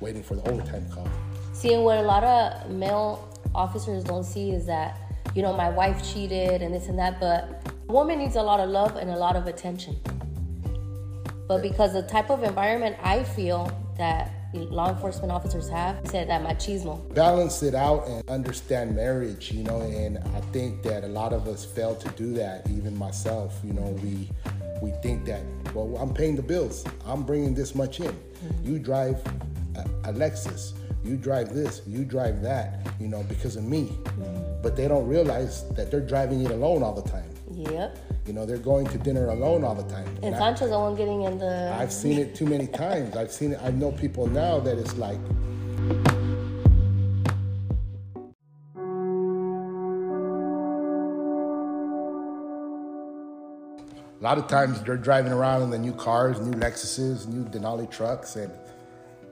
waiting 0.00 0.22
for 0.22 0.34
the 0.34 0.48
overtime 0.48 0.86
call. 0.90 1.08
See, 1.52 1.74
and 1.74 1.84
what 1.84 1.98
a 1.98 2.02
lot 2.02 2.22
of 2.24 2.70
male 2.70 3.25
officers 3.56 4.04
don't 4.04 4.24
see 4.24 4.52
is 4.52 4.66
that, 4.66 4.98
you 5.34 5.42
know, 5.42 5.52
my 5.56 5.70
wife 5.70 6.04
cheated 6.04 6.62
and 6.62 6.74
this 6.74 6.88
and 6.88 6.98
that, 6.98 7.18
but 7.18 7.62
a 7.88 7.92
woman 7.92 8.18
needs 8.18 8.36
a 8.36 8.42
lot 8.42 8.60
of 8.60 8.68
love 8.68 8.96
and 8.96 9.10
a 9.10 9.16
lot 9.16 9.36
of 9.36 9.46
attention. 9.46 9.96
But 11.48 11.62
because 11.62 11.92
the 11.92 12.02
type 12.02 12.30
of 12.30 12.42
environment 12.42 12.96
I 13.02 13.22
feel 13.22 13.70
that 13.98 14.32
law 14.54 14.90
enforcement 14.90 15.30
officers 15.30 15.68
have, 15.68 16.06
said 16.08 16.28
that 16.28 16.42
machismo. 16.42 17.14
balance 17.14 17.62
it 17.62 17.74
out 17.74 18.06
and 18.06 18.28
understand 18.28 18.94
marriage, 18.94 19.52
you 19.52 19.62
know, 19.62 19.80
and 19.82 20.18
I 20.18 20.40
think 20.52 20.82
that 20.82 21.04
a 21.04 21.08
lot 21.08 21.32
of 21.32 21.46
us 21.46 21.64
fail 21.64 21.94
to 21.96 22.08
do 22.10 22.32
that, 22.34 22.68
even 22.70 22.96
myself, 22.96 23.58
you 23.64 23.72
know, 23.72 23.96
we 24.02 24.28
we 24.82 24.90
think 25.02 25.24
that, 25.24 25.42
well, 25.74 25.96
I'm 25.96 26.12
paying 26.12 26.36
the 26.36 26.42
bills. 26.42 26.84
I'm 27.06 27.22
bringing 27.22 27.54
this 27.54 27.74
much 27.74 28.00
in. 28.00 28.06
Mm-hmm. 28.06 28.72
You 28.72 28.78
drive 28.78 29.22
a, 29.74 30.10
a 30.10 30.12
Lexus. 30.12 30.72
You 31.06 31.16
drive 31.16 31.54
this, 31.54 31.82
you 31.86 32.04
drive 32.04 32.42
that, 32.42 32.84
you 32.98 33.06
know, 33.06 33.22
because 33.28 33.54
of 33.54 33.62
me. 33.62 33.96
But 34.60 34.74
they 34.74 34.88
don't 34.88 35.06
realize 35.06 35.68
that 35.70 35.88
they're 35.88 36.00
driving 36.00 36.40
it 36.44 36.50
alone 36.50 36.82
all 36.82 37.00
the 37.00 37.08
time. 37.08 37.30
Yep. 37.52 37.98
You 38.26 38.32
know, 38.32 38.44
they're 38.44 38.58
going 38.58 38.88
to 38.88 38.98
dinner 38.98 39.28
alone 39.28 39.62
all 39.62 39.76
the 39.76 39.84
time. 39.84 40.08
And 40.24 40.34
I- 40.34 40.38
Sancho's 40.38 40.70
the 40.70 40.78
one 40.80 40.96
getting 40.96 41.22
in 41.22 41.38
the. 41.38 41.72
I've 41.78 41.92
seen 41.92 42.18
it 42.18 42.34
too 42.34 42.46
many 42.46 42.66
times. 42.66 43.16
I've 43.16 43.30
seen 43.30 43.52
it. 43.52 43.60
I 43.62 43.70
know 43.70 43.92
people 43.92 44.26
now 44.26 44.58
that 44.58 44.78
it's 44.78 44.96
like. 44.96 45.20
A 54.18 54.22
lot 54.24 54.38
of 54.38 54.48
times 54.48 54.82
they're 54.82 54.96
driving 54.96 55.30
around 55.30 55.62
in 55.62 55.70
the 55.70 55.78
new 55.78 55.92
cars, 55.92 56.40
new 56.40 56.58
Lexuses, 56.58 57.28
new 57.28 57.44
Denali 57.44 57.88
trucks, 57.88 58.34
and 58.34 58.50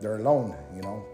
they're 0.00 0.18
alone, 0.18 0.54
you 0.72 0.82
know. 0.82 1.04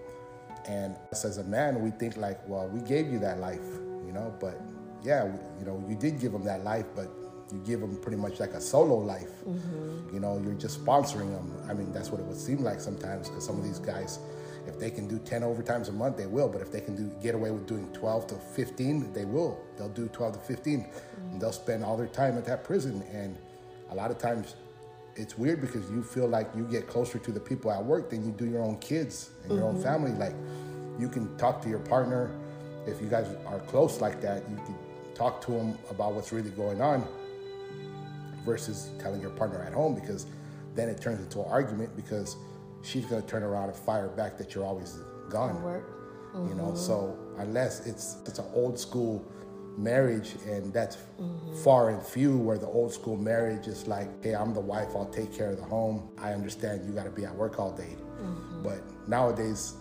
And 0.71 0.95
us 1.11 1.25
as 1.25 1.39
a 1.39 1.45
man, 1.45 1.83
we 1.83 1.91
think 1.91 2.17
like, 2.17 2.39
well, 2.47 2.69
we 2.69 2.81
gave 2.81 3.11
you 3.13 3.19
that 3.19 3.41
life, 3.41 3.69
you 4.07 4.13
know. 4.13 4.33
But 4.39 4.61
yeah, 5.03 5.25
you 5.59 5.65
know, 5.67 5.83
you 5.89 5.97
did 5.97 6.21
give 6.21 6.31
them 6.31 6.45
that 6.45 6.63
life, 6.63 6.87
but 6.95 7.09
you 7.53 7.59
give 7.67 7.81
them 7.81 7.97
pretty 7.97 8.17
much 8.17 8.39
like 8.39 8.53
a 8.53 8.61
solo 8.61 8.99
life. 8.99 9.35
Mm-hmm. 9.45 10.15
You 10.15 10.21
know, 10.21 10.41
you're 10.45 10.55
just 10.55 10.85
sponsoring 10.85 11.31
them. 11.33 11.47
I 11.69 11.75
mean, 11.75 11.93
that's 11.93 12.11
what 12.11 12.21
it 12.21 12.27
would 12.27 12.39
seem 12.39 12.63
like 12.63 12.81
sometimes, 12.81 13.29
because 13.29 13.45
some 13.45 13.59
of 13.59 13.65
these 13.65 13.81
guys, 13.81 14.21
if 14.69 14.79
they 14.79 14.91
can 14.91 15.09
do 15.09 15.19
10 15.19 15.43
overtimes 15.43 15.89
a 15.89 15.93
month, 15.93 16.17
they 16.17 16.27
will. 16.27 16.49
But 16.49 16.61
if 16.61 16.71
they 16.71 16.81
can 16.81 16.95
do 16.95 17.11
get 17.21 17.35
away 17.35 17.51
with 17.51 17.67
doing 17.67 17.91
12 17.93 18.29
to 18.29 18.35
15, 18.37 19.13
they 19.13 19.25
will. 19.25 19.59
They'll 19.77 19.89
do 19.89 20.07
12 20.09 20.35
to 20.35 20.41
15, 20.41 20.87
and 21.33 21.41
they'll 21.41 21.51
spend 21.51 21.83
all 21.83 21.97
their 21.97 22.07
time 22.07 22.39
at 22.39 22.45
that 22.45 22.63
prison. 22.63 23.03
And 23.13 23.37
a 23.91 23.95
lot 23.97 24.13
of 24.13 24.19
times, 24.19 24.55
it's 25.17 25.37
weird 25.37 25.61
because 25.61 25.91
you 25.91 26.03
feel 26.03 26.29
like 26.29 26.51
you 26.55 26.65
get 26.65 26.87
closer 26.87 27.19
to 27.19 27.33
the 27.33 27.41
people 27.41 27.71
at 27.71 27.85
work 27.85 28.11
than 28.11 28.25
you 28.25 28.33
do 28.33 28.47
your 28.47 28.63
own 28.63 28.79
kids 28.79 29.31
and 29.45 29.53
your 29.53 29.65
own 29.65 29.75
mm-hmm. 29.75 29.83
family. 29.83 30.13
Like 30.13 30.35
you 30.99 31.09
can 31.09 31.37
talk 31.37 31.63
to 31.63 31.69
your 31.69 31.79
partner 31.79 32.31
if 32.87 33.01
you 33.01 33.09
guys 33.09 33.27
are 33.47 33.61
close 33.61 34.01
like 34.01 34.21
that. 34.23 34.49
You 34.51 34.57
can 34.57 34.75
talk 35.15 35.45
to 35.47 35.53
them 35.53 35.79
about 35.91 36.15
what's 36.15 36.33
really 36.33 36.51
going 36.51 36.81
on 36.81 37.07
versus 38.45 38.91
telling 38.99 39.21
your 39.21 39.31
partner 39.31 39.63
at 39.63 39.73
home 39.73 39.95
because 39.95 40.27
then 40.75 40.89
it 40.89 41.01
turns 41.01 41.21
into 41.21 41.41
an 41.41 41.51
argument 41.51 41.95
because 41.97 42.37
she's 42.83 43.05
going 43.05 43.21
to 43.21 43.29
turn 43.29 43.43
around 43.43 43.69
and 43.69 43.77
fire 43.77 44.09
back 44.09 44.39
that 44.39 44.55
you're 44.55 44.65
always 44.65 44.99
gone. 45.29 45.63
Work. 45.63 45.97
You 46.33 46.55
know, 46.55 46.67
mm-hmm. 46.67 46.77
so 46.77 47.19
unless 47.39 47.87
it's 47.87 48.19
it's 48.25 48.39
an 48.39 48.47
old 48.55 48.79
school 48.79 49.25
marriage 49.77 50.35
and 50.47 50.73
that's 50.73 50.99
far 51.65 51.91
and 51.91 52.03
few 52.03 52.37
where 52.37 52.59
the 52.59 52.67
old 52.67 52.93
school 52.93 53.17
marriage 53.17 53.67
is 53.67 53.87
like, 53.87 54.09
hey, 54.23 54.35
I'm 54.35 54.53
the 54.55 54.61
wife, 54.61 54.89
I'll 54.95 55.07
take 55.07 55.33
care 55.33 55.51
of 55.51 55.57
the 55.57 55.65
home. 55.65 56.09
I 56.19 56.33
understand 56.33 56.85
you 56.87 56.93
got 56.93 57.05
to 57.05 57.11
be 57.11 57.25
at 57.25 57.35
work 57.35 57.59
all 57.59 57.73
day. 57.73 57.97
Mm-hmm. 58.21 58.63
But 58.63 58.83
nowadays, 59.09 59.75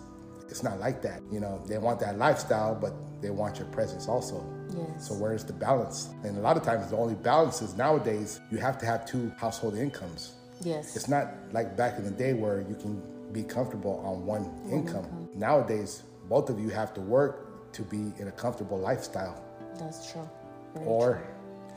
it's 0.48 0.62
not 0.62 0.80
like 0.80 1.02
that. 1.02 1.22
You 1.30 1.40
know, 1.40 1.62
they 1.66 1.78
want 1.78 2.00
that 2.00 2.18
lifestyle, 2.18 2.74
but 2.74 2.92
they 3.22 3.30
want 3.30 3.58
your 3.58 3.68
presence 3.68 4.08
also. 4.08 4.44
Yes. 4.76 5.08
So 5.08 5.14
where's 5.14 5.44
the 5.44 5.52
balance? 5.52 6.10
And 6.24 6.36
a 6.36 6.40
lot 6.40 6.56
of 6.56 6.62
times 6.62 6.90
the 6.90 6.96
only 6.96 7.14
balance 7.14 7.62
is 7.62 7.76
nowadays 7.76 8.40
you 8.50 8.58
have 8.58 8.78
to 8.78 8.86
have 8.86 9.06
two 9.06 9.32
household 9.36 9.76
incomes. 9.76 10.34
Yes. 10.62 10.96
It's 10.96 11.08
not 11.08 11.34
like 11.52 11.76
back 11.76 11.98
in 11.98 12.04
the 12.04 12.10
day 12.10 12.32
where 12.32 12.60
you 12.60 12.74
can 12.74 13.02
be 13.32 13.42
comfortable 13.42 14.02
on 14.04 14.26
one, 14.26 14.50
income. 14.70 15.28
Nowadays, 15.34 16.02
both 16.28 16.50
of 16.50 16.58
you 16.58 16.68
have 16.68 16.92
to 16.94 17.00
work 17.00 17.72
to 17.72 17.82
be 17.82 18.12
in 18.18 18.28
a 18.28 18.32
comfortable 18.32 18.78
lifestyle. 18.78 19.42
That's 19.80 20.12
true. 20.12 20.28
Very 20.74 20.86
Or 20.86 21.22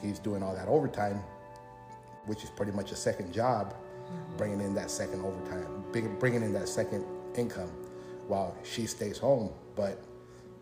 he's 0.01 0.19
doing 0.19 0.43
all 0.43 0.53
that 0.53 0.67
overtime, 0.67 1.24
which 2.25 2.43
is 2.43 2.50
pretty 2.51 2.74
much 2.74 2.91
a 2.91 2.95
second 2.95 3.33
job, 3.33 3.74
mm-hmm. 3.74 4.38
bringing 4.38 4.62
in 4.62 4.75
that 4.75 4.91
second 4.91 5.25
overtime, 5.25 5.83
bringing 6.19 6.43
in 6.43 6.53
that 6.53 6.69
second 6.69 7.05
income 7.36 7.72
while 8.27 8.55
she 8.63 8.86
stays 8.86 9.17
home. 9.17 9.51
But 9.75 10.00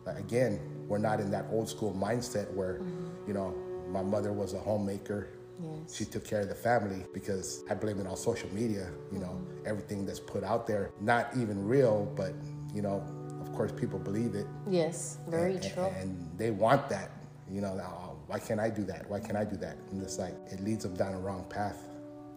again, 0.05 0.59
we're 0.87 0.97
not 0.97 1.19
in 1.19 1.29
that 1.31 1.45
old 1.51 1.67
school 1.67 1.93
mindset 1.93 2.51
where, 2.53 2.75
mm-hmm. 2.75 3.27
you 3.27 3.33
know, 3.33 3.53
my 3.89 4.01
mother 4.01 4.31
was 4.31 4.53
a 4.53 4.59
homemaker. 4.59 5.27
Yes. 5.59 5.95
She 5.95 6.05
took 6.05 6.25
care 6.25 6.41
of 6.41 6.49
the 6.49 6.55
family 6.55 7.05
because 7.13 7.63
I 7.69 7.75
blame 7.75 7.99
it 7.99 8.07
on 8.07 8.17
social 8.17 8.49
media, 8.53 8.89
you 9.11 9.19
know, 9.19 9.27
mm-hmm. 9.27 9.67
everything 9.67 10.05
that's 10.05 10.19
put 10.19 10.43
out 10.43 10.65
there, 10.65 10.91
not 11.01 11.29
even 11.37 11.67
real, 11.67 12.11
but, 12.15 12.33
you 12.73 12.81
know, 12.81 13.03
of 13.41 13.53
course 13.53 13.71
people 13.71 13.99
believe 13.99 14.33
it. 14.33 14.47
Yes. 14.67 15.17
Very 15.27 15.55
and, 15.55 15.73
true. 15.73 15.85
And 15.99 16.31
they 16.37 16.49
want 16.49 16.89
that, 16.89 17.11
you 17.51 17.61
know, 17.61 17.79
"Oh, 17.81 18.11
why 18.31 18.39
can't 18.39 18.61
I 18.61 18.69
do 18.69 18.83
that? 18.85 19.09
Why 19.09 19.19
can't 19.19 19.35
I 19.35 19.43
do 19.43 19.57
that? 19.57 19.75
And 19.91 20.01
it's 20.01 20.17
like, 20.17 20.33
it 20.49 20.61
leads 20.61 20.83
them 20.83 20.95
down 20.95 21.13
a 21.13 21.19
wrong 21.19 21.43
path. 21.49 21.89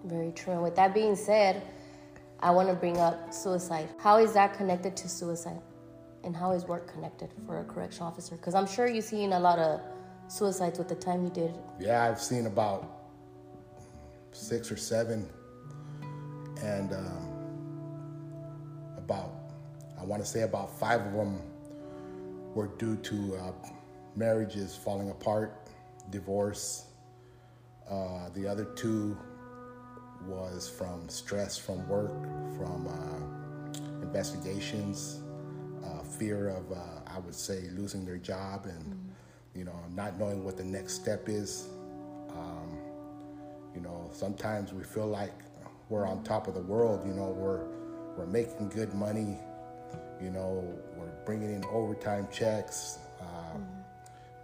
Very 0.04 0.32
true. 0.32 0.54
And 0.54 0.62
with 0.62 0.74
that 0.74 0.92
being 0.92 1.14
said, 1.14 1.62
I 2.40 2.50
want 2.50 2.68
to 2.68 2.74
bring 2.74 2.98
up 2.98 3.32
suicide. 3.32 3.88
How 3.98 4.18
is 4.18 4.32
that 4.32 4.54
connected 4.54 4.96
to 4.96 5.08
suicide? 5.08 5.60
And 6.24 6.34
how 6.34 6.50
is 6.50 6.64
work 6.64 6.92
connected 6.92 7.30
for 7.46 7.60
a 7.60 7.64
correction 7.64 8.02
officer? 8.02 8.34
Because 8.34 8.56
I'm 8.56 8.66
sure 8.66 8.88
you've 8.88 9.04
seen 9.04 9.34
a 9.34 9.38
lot 9.38 9.60
of 9.60 9.80
suicides 10.26 10.78
with 10.78 10.88
the 10.88 10.96
time 10.96 11.22
you 11.22 11.30
did. 11.30 11.56
Yeah, 11.78 12.04
I've 12.04 12.20
seen 12.20 12.46
about 12.46 12.90
six 14.32 14.72
or 14.72 14.76
seven, 14.76 15.28
and 16.60 16.92
um, 16.92 17.28
about, 18.96 19.32
I 19.96 20.02
want 20.02 20.24
to 20.24 20.28
say 20.28 20.42
about 20.42 20.76
five 20.76 21.00
of 21.02 21.12
them 21.12 21.40
were 22.54 22.66
due 22.78 22.96
to 22.96 23.36
uh, 23.36 23.52
marriages 24.16 24.76
falling 24.76 25.10
apart, 25.10 25.68
divorce. 26.10 26.86
Uh, 27.88 28.28
the 28.34 28.46
other 28.46 28.64
two 28.76 29.16
was 30.26 30.68
from 30.68 31.08
stress 31.08 31.58
from 31.58 31.86
work, 31.88 32.12
from 32.56 32.88
uh, 32.88 34.02
investigations, 34.02 35.20
uh, 35.84 36.02
fear 36.02 36.48
of, 36.48 36.72
uh, 36.72 36.76
I 37.06 37.18
would 37.18 37.34
say, 37.34 37.68
losing 37.72 38.04
their 38.04 38.16
job 38.16 38.66
and, 38.66 39.12
you 39.54 39.64
know, 39.64 39.78
not 39.94 40.18
knowing 40.18 40.44
what 40.44 40.56
the 40.56 40.64
next 40.64 40.94
step 40.94 41.28
is. 41.28 41.68
Um, 42.30 42.78
you 43.74 43.80
know, 43.80 44.08
sometimes 44.12 44.72
we 44.72 44.84
feel 44.84 45.06
like 45.06 45.32
we're 45.88 46.06
on 46.06 46.22
top 46.22 46.48
of 46.48 46.54
the 46.54 46.62
world. 46.62 47.06
You 47.06 47.12
know, 47.12 47.30
we're 47.30 47.66
we're 48.16 48.26
making 48.26 48.68
good 48.68 48.94
money. 48.94 49.38
You 50.22 50.30
know, 50.30 50.64
we're 50.96 51.12
bringing 51.26 51.52
in 51.52 51.64
overtime 51.66 52.28
checks. 52.32 52.98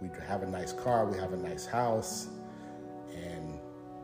We 0.01 0.09
have 0.27 0.43
a 0.43 0.47
nice 0.47 0.73
car. 0.73 1.05
We 1.05 1.17
have 1.19 1.33
a 1.33 1.37
nice 1.37 1.65
house, 1.65 2.27
and 3.13 3.59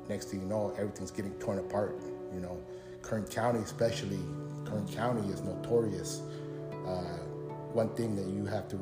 next 0.07 0.25
thing 0.25 0.41
you 0.41 0.47
know, 0.47 0.73
everything's 0.77 1.11
getting 1.11 1.33
torn 1.39 1.57
apart. 1.59 1.99
You 2.33 2.39
know, 2.39 2.61
Kern 3.01 3.25
County, 3.25 3.59
especially 3.59 4.19
Kern 4.65 4.87
County, 4.87 5.27
is 5.29 5.41
notorious. 5.41 6.21
Uh, 6.85 7.17
one 7.73 7.89
thing 7.95 8.15
that 8.15 8.27
you 8.27 8.45
have 8.45 8.67
to, 8.69 8.75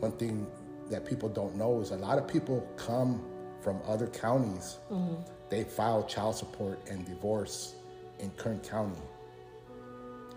one 0.00 0.12
thing 0.12 0.46
that 0.90 1.04
people 1.04 1.28
don't 1.28 1.56
know 1.56 1.80
is 1.80 1.90
a 1.90 1.96
lot 1.96 2.18
of 2.18 2.26
people 2.28 2.66
come 2.76 3.24
from 3.62 3.80
other 3.86 4.06
counties. 4.06 4.78
They 5.50 5.64
file 5.64 6.04
child 6.04 6.36
support 6.36 6.80
and 6.88 7.04
divorce 7.04 7.74
in 8.20 8.30
Kern 8.36 8.60
County. 8.60 9.00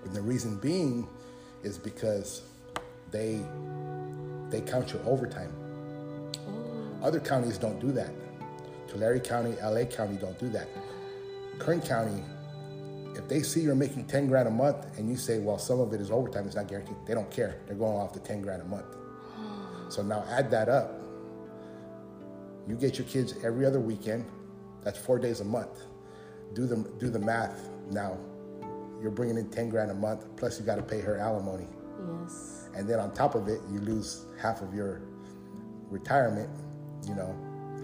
And 0.03 0.13
the 0.13 0.21
reason 0.21 0.57
being 0.57 1.07
is 1.63 1.77
because 1.77 2.41
they 3.11 3.41
they 4.49 4.61
count 4.61 4.91
your 4.93 5.01
overtime. 5.05 5.51
Other 7.03 7.19
counties 7.19 7.57
don't 7.57 7.79
do 7.79 7.91
that. 7.91 8.12
Tulare 8.88 9.19
County, 9.19 9.55
LA 9.62 9.86
County 9.86 10.15
don't 10.15 10.38
do 10.39 10.50
that. 10.50 10.67
Kern 11.60 11.81
County, 11.81 12.24
if 13.15 13.27
they 13.27 13.41
see 13.41 13.62
you're 13.62 13.75
making 13.75 14.05
10 14.05 14.27
grand 14.27 14.48
a 14.48 14.51
month 14.51 14.98
and 14.98 15.10
you 15.10 15.15
say, 15.15 15.39
well, 15.39 15.57
some 15.57 15.79
of 15.79 15.93
it 15.93 16.01
is 16.01 16.10
overtime, 16.10 16.45
it's 16.45 16.55
not 16.55 16.67
guaranteed, 16.67 16.95
they 17.05 17.13
don't 17.13 17.29
care. 17.29 17.62
They're 17.67 17.75
going 17.75 17.98
off 17.98 18.13
the 18.13 18.19
10 18.19 18.41
grand 18.41 18.62
a 18.62 18.65
month. 18.65 18.95
So 19.89 20.01
now 20.01 20.25
add 20.29 20.50
that 20.51 20.69
up. 20.69 21.00
You 22.67 22.75
get 22.75 22.98
your 22.98 23.05
kids 23.05 23.36
every 23.43 23.65
other 23.65 23.79
weekend. 23.79 24.25
That's 24.83 24.98
four 24.98 25.19
days 25.19 25.41
a 25.41 25.45
month. 25.45 25.81
Do 26.53 26.65
the 26.65 26.89
do 26.98 27.10
the 27.10 27.19
math 27.19 27.69
now. 27.91 28.17
you're 29.01 29.12
bringing 29.12 29.38
in 29.38 29.50
10 29.50 29.69
grand 29.69 29.91
a 29.91 29.93
month, 29.93 30.25
plus 30.38 30.60
you 30.60 30.65
got 30.65 30.75
to 30.75 30.81
pay 30.81 31.01
her 31.01 31.17
alimony. 31.17 31.67
Yes. 32.22 32.69
And 32.74 32.89
then 32.89 33.00
on 33.00 33.13
top 33.13 33.36
of 33.36 33.48
it, 33.50 33.60
you 33.69 33.79
lose 33.79 34.25
half 34.39 34.62
of 34.62 34.74
your 34.74 35.01
retirement, 35.89 36.50
you 37.07 37.15
know, 37.15 37.36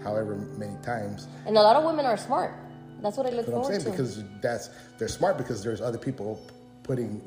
however 0.02 0.34
many 0.58 0.76
times. 0.82 1.28
And 1.46 1.56
a 1.56 1.60
lot 1.62 1.76
of 1.76 1.84
women 1.84 2.06
are 2.06 2.16
smart. 2.16 2.54
That's 3.02 3.16
what 3.16 3.26
I 3.26 3.30
look 3.30 3.46
That's 3.46 3.48
what 3.48 3.56
I'm 3.58 3.62
forward 3.64 3.82
saying 3.82 3.84
to. 3.84 3.90
because 4.02 4.24
that's 4.42 4.70
they're 4.98 5.08
smart 5.08 5.38
because 5.38 5.62
there's 5.64 5.80
other 5.80 5.98
people 5.98 6.40
putting 6.82 7.20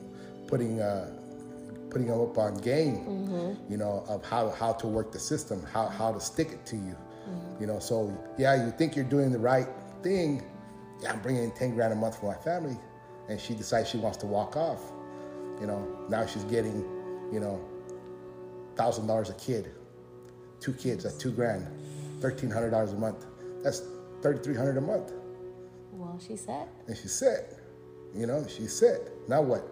putting 0.47 0.81
uh, 0.81 1.09
putting 1.89 2.07
them 2.07 2.21
up 2.21 2.37
on 2.37 2.55
game, 2.57 2.97
Mm-hmm. 3.05 3.71
you 3.71 3.77
know, 3.77 4.03
of 4.07 4.23
how 4.25 4.49
how 4.51 4.73
to 4.73 4.87
work 4.87 5.11
the 5.11 5.19
system, 5.19 5.63
how 5.73 5.87
how 5.87 6.11
to 6.11 6.19
stick 6.19 6.49
it 6.51 6.65
to 6.67 6.75
you, 6.75 6.95
Mm-hmm. 7.27 7.61
you 7.61 7.67
know. 7.67 7.79
So 7.79 8.15
yeah, 8.37 8.63
you 8.65 8.71
think 8.71 8.95
you're 8.95 9.05
doing 9.05 9.31
the 9.31 9.39
right 9.39 9.67
thing. 10.03 10.43
Yeah, 11.01 11.13
I'm 11.13 11.21
bringing 11.21 11.43
in 11.43 11.51
ten 11.51 11.73
grand 11.73 11.91
a 11.93 11.95
month 11.95 12.19
for 12.19 12.27
my 12.27 12.37
family, 12.43 12.77
and 13.29 13.39
she 13.39 13.53
decides 13.55 13.89
she 13.89 13.97
wants 13.97 14.17
to 14.19 14.25
walk 14.27 14.55
off. 14.55 14.79
You 15.59 15.67
know, 15.67 15.87
now 16.09 16.25
she's 16.25 16.43
getting, 16.45 16.81
you 17.31 17.39
know, 17.39 17.59
thousand 18.75 19.07
dollars 19.07 19.29
a 19.29 19.33
kid, 19.35 19.71
two 20.63 20.73
kids 20.73 21.05
at 21.05 21.19
two 21.19 21.31
grand, 21.31 21.67
thirteen 22.21 22.49
hundred 22.49 22.71
dollars 22.71 22.93
a 22.93 22.97
month. 22.97 23.25
That's 23.63 23.81
thirty 24.21 24.39
three 24.41 24.55
hundred 24.55 24.77
a 24.77 24.81
month. 24.81 25.11
Well, 25.91 26.19
she 26.25 26.37
said. 26.37 26.67
And 26.87 26.97
she's 26.97 27.11
set. 27.11 27.59
You 28.15 28.27
know, 28.27 28.45
she's 28.47 28.73
set. 28.73 29.09
Now 29.27 29.41
what? 29.41 29.67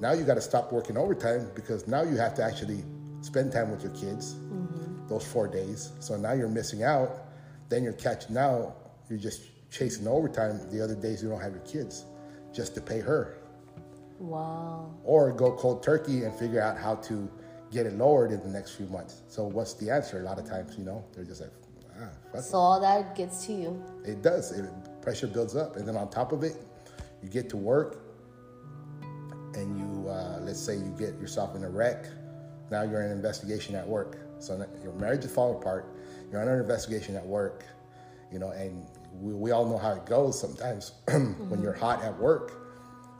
Now 0.00 0.12
you 0.12 0.24
got 0.24 0.34
to 0.34 0.40
stop 0.40 0.72
working 0.72 0.96
overtime 0.96 1.50
because 1.54 1.86
now 1.86 2.02
you 2.02 2.16
have 2.16 2.34
to 2.34 2.42
actually 2.42 2.84
spend 3.20 3.52
time 3.52 3.70
with 3.70 3.82
your 3.82 3.92
kids 3.92 4.34
mm-hmm. 4.34 5.06
those 5.08 5.24
four 5.24 5.46
days. 5.46 5.92
So 6.00 6.16
now 6.16 6.32
you're 6.32 6.48
missing 6.48 6.82
out. 6.82 7.10
Then 7.68 7.84
you're 7.84 7.92
catching 7.92 8.34
now. 8.34 8.74
You're 9.08 9.18
just 9.18 9.42
chasing 9.70 10.06
overtime 10.08 10.60
the 10.70 10.82
other 10.82 10.94
days 10.94 11.22
you 11.22 11.28
don't 11.28 11.40
have 11.40 11.52
your 11.52 11.62
kids 11.62 12.04
just 12.52 12.74
to 12.74 12.80
pay 12.80 13.00
her. 13.00 13.36
Wow. 14.18 14.94
Or 15.04 15.32
go 15.32 15.52
cold 15.52 15.82
turkey 15.82 16.24
and 16.24 16.34
figure 16.34 16.60
out 16.60 16.78
how 16.78 16.96
to 16.96 17.30
get 17.74 17.86
it 17.86 17.94
lowered 17.94 18.30
in 18.30 18.40
the 18.40 18.48
next 18.48 18.76
few 18.76 18.86
months. 18.86 19.22
So 19.28 19.44
what's 19.44 19.74
the 19.74 19.90
answer? 19.90 20.20
A 20.20 20.22
lot 20.22 20.38
of 20.38 20.48
times, 20.48 20.78
you 20.78 20.84
know, 20.84 21.04
they're 21.12 21.24
just 21.24 21.40
like, 21.40 21.50
ah, 22.00 22.08
fuck 22.30 22.40
it. 22.40 22.44
So 22.44 22.56
all 22.56 22.80
that 22.80 23.16
gets 23.16 23.44
to 23.46 23.52
you. 23.52 23.82
It 24.06 24.22
does. 24.22 24.52
It, 24.52 24.70
pressure 25.02 25.26
builds 25.26 25.54
up, 25.54 25.76
and 25.76 25.86
then 25.86 25.96
on 25.96 26.08
top 26.08 26.32
of 26.32 26.42
it, 26.44 26.56
you 27.22 27.28
get 27.28 27.50
to 27.50 27.56
work, 27.56 28.00
and 29.54 29.78
you 29.78 30.08
uh, 30.08 30.38
let's 30.40 30.60
say 30.60 30.76
you 30.76 30.94
get 30.98 31.18
yourself 31.20 31.54
in 31.56 31.64
a 31.64 31.68
wreck. 31.68 32.06
Now 32.70 32.82
you're 32.82 33.02
in 33.02 33.10
an 33.10 33.16
investigation 33.16 33.74
at 33.74 33.86
work. 33.86 34.16
So 34.38 34.66
your 34.82 34.92
marriage 34.94 35.24
is 35.24 35.34
falling 35.34 35.60
apart. 35.60 35.94
You're 36.30 36.40
under 36.40 36.60
investigation 36.60 37.16
at 37.16 37.26
work, 37.26 37.64
you 38.32 38.38
know, 38.38 38.50
and 38.50 38.86
we, 39.20 39.34
we 39.34 39.50
all 39.50 39.66
know 39.66 39.78
how 39.78 39.92
it 39.92 40.06
goes. 40.06 40.40
Sometimes 40.40 40.92
when 41.08 41.60
you're 41.62 41.74
hot 41.74 42.02
at 42.02 42.18
work, 42.18 42.52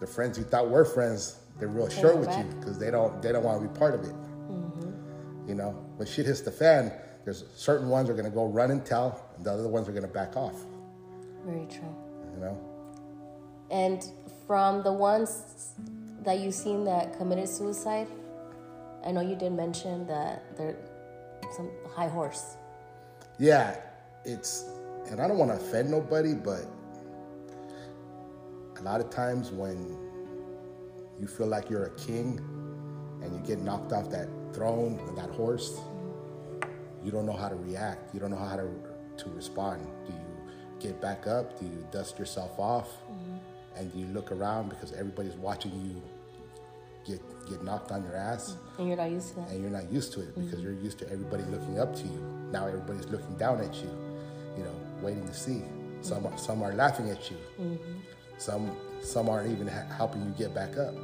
the 0.01 0.07
friends 0.07 0.39
you 0.39 0.45
thought 0.45 0.71
were 0.71 0.85
friends, 0.85 1.41
they're 1.59 1.69
real 1.69 1.89
short 1.89 2.19
with 2.19 2.37
you 2.37 2.45
because 2.59 2.79
they 2.79 2.91
don't 2.91 3.23
they 3.23 3.31
don't 3.31 3.45
want 3.45 3.63
to 3.63 3.69
be 3.69 3.79
part 3.79 3.95
of 3.95 4.05
it. 4.05 4.15
You 5.47 5.55
know, 5.55 5.71
when 5.97 6.07
shit 6.09 6.27
hits 6.27 6.41
the 6.41 6.51
fan, 6.51 6.93
there's 7.25 7.45
certain 7.55 7.89
ones 7.89 8.09
are 8.11 8.15
gonna 8.15 8.31
go 8.31 8.47
run 8.47 8.71
and 8.71 8.85
tell, 8.85 9.31
and 9.37 9.45
the 9.45 9.53
other 9.53 9.69
ones 9.69 9.89
are 9.89 9.93
gonna 9.93 10.07
back 10.07 10.37
off. 10.37 10.65
Very 11.45 11.67
true. 11.67 11.95
You 12.35 12.41
know. 12.41 12.61
And 13.71 14.05
from 14.47 14.83
the 14.83 14.93
ones 14.93 15.75
that 16.25 16.39
you've 16.41 16.55
seen 16.55 16.85
that 16.85 17.17
committed 17.17 17.49
suicide, 17.49 18.09
I 19.05 19.13
know 19.13 19.21
you 19.21 19.37
did 19.37 19.53
mention 19.53 20.07
that 20.07 20.57
they're 20.57 20.77
some 21.57 21.71
high 21.95 22.09
horse. 22.09 22.57
Yeah, 23.39 23.77
it's, 24.25 24.65
and 25.11 25.21
I 25.21 25.29
don't 25.29 25.39
want 25.39 25.51
to 25.51 25.57
offend 25.57 25.91
nobody, 25.91 26.35
but 26.35 26.67
a 28.79 28.83
lot 28.83 29.01
of 29.01 29.11
times 29.11 29.51
when 29.51 29.97
you 31.21 31.27
feel 31.27 31.47
like 31.47 31.69
you're 31.71 31.85
a 31.85 31.97
king 31.97 32.39
and 33.23 33.33
you 33.33 33.41
get 33.47 33.59
knocked 33.61 33.93
off 33.93 34.11
that 34.11 34.29
throne 34.55 34.99
or 35.07 35.15
that 35.15 35.31
horse, 35.31 35.81
you 37.05 37.11
don't 37.11 37.27
know 37.27 37.33
how 37.33 37.49
to 37.49 37.57
react. 37.57 38.15
You 38.15 38.21
don't 38.21 38.31
know 38.31 38.37
how 38.37 38.57
to 38.57 38.69
to 39.17 39.31
respond. 39.31 39.87
Do 40.07 40.13
you 40.13 40.19
get 40.81 41.01
back 41.01 41.27
up? 41.27 41.59
Do 41.59 41.67
you 41.67 41.87
dust 41.93 42.19
yourself 42.19 42.59
off? 42.59 42.89
Mm-hmm. 43.11 43.37
And 43.77 43.93
do 43.93 43.99
you 43.99 44.07
look 44.07 44.33
around 44.33 44.69
because 44.69 44.93
everybody's 44.93 45.35
watching 45.35 45.73
you 45.85 46.03
get 47.07 47.21
get 47.49 47.63
knocked 47.63 47.93
on 47.93 48.03
your 48.05 48.17
ass? 48.17 48.53
Mm-hmm. 48.53 48.81
And 48.81 48.89
you're 48.89 48.97
not 48.97 49.11
used 49.11 49.29
to 49.29 49.35
that. 49.37 49.49
and 49.51 49.61
you're 49.61 49.71
not 49.71 49.93
used 49.93 50.13
to 50.15 50.21
it 50.21 50.35
because 50.35 50.61
mm-hmm. 50.61 50.63
you're 50.63 50.81
used 50.81 50.99
to 51.01 51.11
everybody 51.11 51.43
looking 51.45 51.79
up 51.79 51.95
to 51.97 52.03
you. 52.03 52.49
Now 52.51 52.67
everybody's 52.67 53.07
looking 53.09 53.37
down 53.37 53.61
at 53.61 53.75
you, 53.75 53.91
you 54.57 54.65
know, 54.65 54.75
waiting 55.03 55.27
to 55.27 55.35
see. 55.35 55.63
Some 56.01 56.27
are, 56.27 56.37
some 56.37 56.63
are 56.63 56.75
laughing 56.75 57.11
at 57.11 57.31
you. 57.31 57.37
Some 58.39 58.71
some 59.03 59.29
aren't 59.29 59.51
even 59.51 59.69
ha- 59.69 59.87
helping 59.97 60.25
you 60.25 60.33
get 60.37 60.55
back 60.55 60.77
up. 60.77 60.95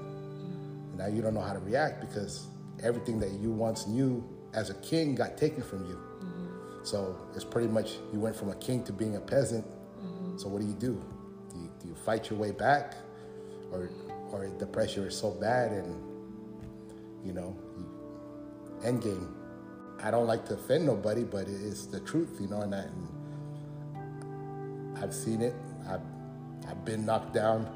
Now 0.97 1.07
you 1.07 1.23
don't 1.23 1.35
know 1.35 1.41
how 1.41 1.53
to 1.53 1.61
react 1.61 2.01
because 2.01 2.47
everything 2.83 3.21
that 3.21 3.31
you 3.33 3.51
once 3.51 3.87
knew 3.87 4.25
as 4.55 4.71
a 4.71 4.75
king 4.75 5.15
got 5.15 5.37
taken 5.37 5.63
from 5.63 5.87
you. 5.87 5.95
Mm-hmm. 5.95 6.85
So 6.85 7.17
it's 7.35 7.45
pretty 7.45 7.69
much 7.69 7.99
you 8.13 8.21
went 8.21 8.37
from 8.37 8.51
a 8.51 8.57
king 8.57 8.85
to 8.85 8.93
being 8.93 9.17
a 9.17 9.21
peasant. 9.21 9.65
Mm-hmm. 9.65 10.39
So 10.39 10.49
what 10.49 10.61
do 10.61 10.67
you 10.67 10.75
do? 10.75 11.03
Do 11.51 11.59
you, 11.59 11.71
do 11.81 11.89
you 11.89 11.95
fight 11.95 12.31
your 12.31 12.39
way 12.39 12.53
back, 12.53 12.95
or 13.73 13.91
or 14.33 14.49
the 14.59 14.67
pressure 14.67 15.07
is 15.09 15.17
so 15.17 15.33
bad 15.33 15.73
and 15.73 16.11
you 17.25 17.33
know, 17.33 17.57
end 18.85 19.03
game. 19.03 19.35
I 20.03 20.11
don't 20.11 20.27
like 20.27 20.47
to 20.47 20.55
offend 20.55 20.87
nobody, 20.87 21.25
but 21.25 21.43
it 21.43 21.61
is 21.61 21.87
the 21.89 22.01
truth, 22.01 22.39
you 22.41 22.49
know, 22.49 22.63
and, 22.63 22.75
I, 22.75 22.79
and 22.79 23.09
I've 24.99 25.15
seen 25.15 25.43
it. 25.43 25.55
I've, 25.89 26.01
I've 26.69 26.85
been 26.85 27.05
knocked 27.05 27.35
down. 27.35 27.69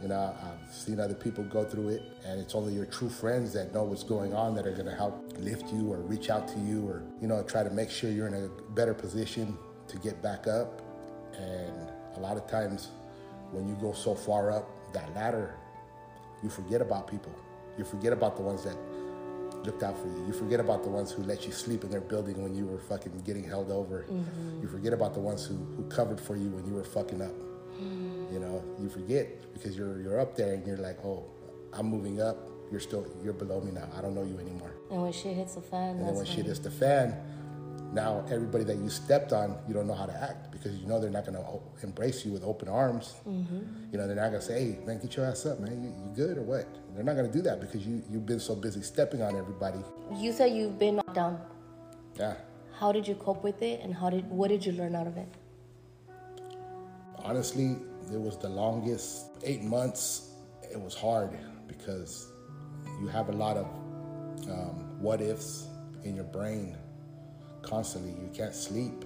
You 0.00 0.08
know, 0.08 0.34
I've 0.40 0.72
seen 0.72 1.00
other 1.00 1.14
people 1.14 1.42
go 1.44 1.64
through 1.64 1.88
it, 1.88 2.02
and 2.24 2.40
it's 2.40 2.54
only 2.54 2.72
your 2.72 2.86
true 2.86 3.08
friends 3.08 3.52
that 3.54 3.74
know 3.74 3.82
what's 3.82 4.04
going 4.04 4.32
on 4.32 4.54
that 4.54 4.66
are 4.66 4.72
going 4.72 4.86
to 4.86 4.94
help 4.94 5.32
lift 5.38 5.72
you 5.72 5.92
or 5.92 5.98
reach 5.98 6.30
out 6.30 6.46
to 6.48 6.58
you 6.60 6.86
or, 6.86 7.02
you 7.20 7.26
know, 7.26 7.42
try 7.42 7.64
to 7.64 7.70
make 7.70 7.90
sure 7.90 8.10
you're 8.10 8.28
in 8.28 8.34
a 8.34 8.48
better 8.74 8.94
position 8.94 9.58
to 9.88 9.96
get 9.98 10.22
back 10.22 10.46
up. 10.46 10.82
And 11.36 11.88
a 12.16 12.20
lot 12.20 12.36
of 12.36 12.46
times 12.46 12.90
when 13.50 13.66
you 13.68 13.74
go 13.80 13.92
so 13.92 14.14
far 14.14 14.52
up 14.52 14.70
that 14.92 15.12
ladder, 15.16 15.54
you 16.42 16.48
forget 16.48 16.80
about 16.80 17.08
people. 17.08 17.34
You 17.76 17.84
forget 17.84 18.12
about 18.12 18.36
the 18.36 18.42
ones 18.42 18.62
that 18.64 18.76
looked 19.64 19.82
out 19.82 19.98
for 19.98 20.06
you. 20.06 20.26
You 20.26 20.32
forget 20.32 20.60
about 20.60 20.84
the 20.84 20.90
ones 20.90 21.10
who 21.10 21.22
let 21.24 21.44
you 21.44 21.52
sleep 21.52 21.82
in 21.82 21.90
their 21.90 22.00
building 22.00 22.40
when 22.42 22.54
you 22.54 22.66
were 22.66 22.78
fucking 22.78 23.22
getting 23.26 23.42
held 23.42 23.70
over. 23.70 24.04
Mm-hmm. 24.08 24.62
You 24.62 24.68
forget 24.68 24.92
about 24.92 25.14
the 25.14 25.20
ones 25.20 25.44
who, 25.44 25.56
who 25.76 25.84
covered 25.88 26.20
for 26.20 26.36
you 26.36 26.50
when 26.50 26.66
you 26.66 26.74
were 26.74 26.84
fucking 26.84 27.20
up. 27.20 27.32
Mm. 27.80 28.32
You 28.32 28.38
know, 28.40 28.62
you 28.80 28.88
forget 28.88 29.52
because 29.52 29.76
you're 29.76 30.00
you're 30.00 30.20
up 30.20 30.36
there 30.36 30.54
and 30.54 30.66
you're 30.66 30.76
like, 30.76 30.98
oh, 31.04 31.24
I'm 31.72 31.86
moving 31.86 32.20
up. 32.20 32.36
You're 32.70 32.80
still 32.80 33.06
you're 33.24 33.32
below 33.32 33.60
me 33.60 33.72
now. 33.72 33.88
I 33.96 34.00
don't 34.02 34.14
know 34.14 34.24
you 34.24 34.38
anymore. 34.38 34.74
And 34.90 35.02
when 35.02 35.12
shit 35.12 35.36
hits 35.36 35.54
the 35.54 35.62
fan, 35.62 35.90
And 35.90 36.00
then 36.00 36.06
when 36.08 36.16
when 36.16 36.26
shit 36.26 36.46
hits 36.46 36.58
the 36.58 36.70
fan, 36.70 37.16
now 37.92 38.24
everybody 38.30 38.64
that 38.64 38.76
you 38.76 38.90
stepped 38.90 39.32
on, 39.32 39.56
you 39.66 39.72
don't 39.72 39.86
know 39.86 39.94
how 39.94 40.04
to 40.06 40.12
act 40.22 40.52
because 40.52 40.76
you 40.78 40.86
know 40.86 41.00
they're 41.00 41.08
not 41.10 41.24
gonna 41.24 41.42
embrace 41.82 42.24
you 42.26 42.32
with 42.32 42.44
open 42.44 42.68
arms. 42.68 43.14
Mm-hmm. 43.26 43.60
You 43.92 43.98
know, 43.98 44.06
they're 44.06 44.16
not 44.16 44.30
gonna 44.32 44.42
say, 44.42 44.58
"Hey, 44.60 44.78
man, 44.84 44.98
get 44.98 45.16
your 45.16 45.24
ass 45.26 45.46
up, 45.46 45.60
man. 45.60 45.82
You, 45.82 45.88
you 45.88 46.14
good 46.14 46.36
or 46.36 46.42
what?" 46.42 46.66
They're 46.94 47.04
not 47.04 47.16
gonna 47.16 47.32
do 47.32 47.40
that 47.42 47.60
because 47.60 47.86
you 47.86 48.02
you've 48.10 48.26
been 48.26 48.40
so 48.40 48.54
busy 48.54 48.82
stepping 48.82 49.22
on 49.22 49.36
everybody. 49.36 49.78
you 50.16 50.32
said 50.32 50.52
you've 50.52 50.78
been 50.78 50.96
knocked 50.96 51.14
down. 51.14 51.40
Yeah, 52.18 52.34
How 52.78 52.90
did 52.92 53.06
you 53.08 53.14
cope 53.14 53.42
with 53.44 53.62
it, 53.62 53.80
and 53.82 53.94
how 53.94 54.10
did 54.10 54.28
what 54.28 54.48
did 54.48 54.66
you 54.66 54.72
learn 54.72 54.94
out 54.94 55.06
of 55.06 55.16
it? 55.16 55.28
Honestly, 57.24 57.76
it 58.12 58.20
was 58.20 58.38
the 58.38 58.48
longest 58.48 59.26
eight 59.44 59.62
months. 59.62 60.30
It 60.70 60.80
was 60.80 60.94
hard 60.94 61.30
because 61.66 62.28
you 63.00 63.08
have 63.08 63.28
a 63.28 63.32
lot 63.32 63.56
of 63.56 63.66
um, 64.50 65.00
what 65.00 65.20
ifs 65.20 65.66
in 66.04 66.14
your 66.14 66.24
brain 66.24 66.76
constantly. 67.62 68.10
You 68.10 68.30
can't 68.32 68.54
sleep. 68.54 69.04